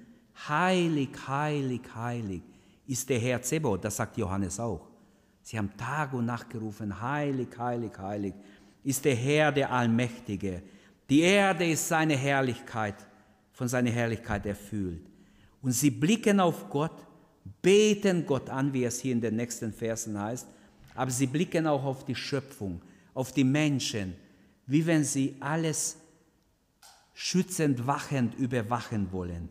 [0.49, 2.43] Heilig, heilig, heilig
[2.87, 4.89] ist der Herr Zebot, das sagt Johannes auch.
[5.43, 8.35] Sie haben Tag und Nacht gerufen, heilig, heilig, heilig
[8.83, 10.63] ist der Herr, der Allmächtige.
[11.09, 12.97] Die Erde ist seine Herrlichkeit,
[13.53, 15.03] von seiner Herrlichkeit erfüllt.
[15.61, 17.07] Und sie blicken auf Gott,
[17.61, 20.47] beten Gott an, wie es hier in den nächsten Versen heißt,
[20.95, 22.81] aber sie blicken auch auf die Schöpfung,
[23.15, 24.15] auf die Menschen,
[24.67, 25.97] wie wenn sie alles
[27.15, 29.49] schützend, wachend überwachen wollen.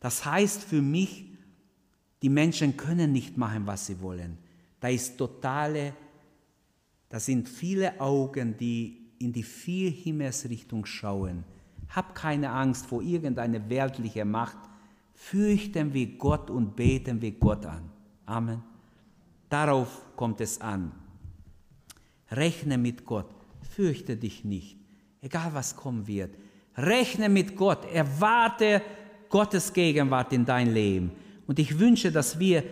[0.00, 1.26] Das heißt für mich,
[2.22, 4.38] die Menschen können nicht machen, was sie wollen.
[4.80, 5.94] Da ist totale,
[7.08, 11.44] da sind viele Augen, die in die vier Himmelsrichtung schauen.
[11.88, 14.58] Hab keine Angst vor irgendeiner weltlichen Macht.
[15.20, 17.90] Fürchten wir Gott und beten wir Gott an.
[18.24, 18.62] Amen.
[19.48, 20.92] Darauf kommt es an.
[22.30, 23.28] Rechne mit Gott.
[23.60, 24.78] Fürchte dich nicht.
[25.20, 26.34] Egal was kommen wird.
[26.76, 27.84] Rechne mit Gott.
[27.92, 28.80] Erwarte
[29.28, 31.10] Gottes Gegenwart in dein Leben.
[31.48, 32.62] Und ich wünsche, dass wir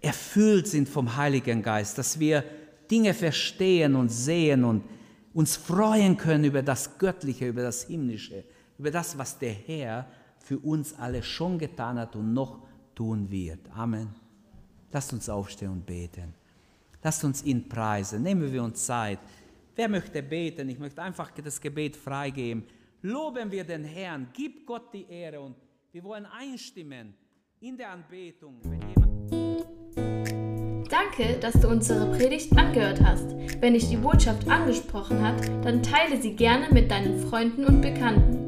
[0.00, 2.44] erfüllt sind vom Heiligen Geist, dass wir
[2.90, 4.84] Dinge verstehen und sehen und
[5.32, 8.44] uns freuen können über das Göttliche, über das Himmlische,
[8.78, 10.06] über das, was der Herr
[10.48, 12.60] für uns alle schon getan hat und noch
[12.94, 13.60] tun wird.
[13.76, 14.08] Amen.
[14.90, 16.32] Lasst uns aufstehen und beten.
[17.02, 18.22] Lasst uns ihn preisen.
[18.22, 19.18] Nehmen wir uns Zeit.
[19.76, 20.70] Wer möchte beten?
[20.70, 22.64] Ich möchte einfach das Gebet freigeben.
[23.02, 24.28] Loben wir den Herrn.
[24.32, 25.54] Gib Gott die Ehre und
[25.92, 27.12] wir wollen einstimmen
[27.60, 28.62] in der Anbetung.
[30.88, 33.36] Danke, dass du unsere Predigt angehört hast.
[33.60, 38.47] Wenn dich die Botschaft angesprochen hat, dann teile sie gerne mit deinen Freunden und Bekannten,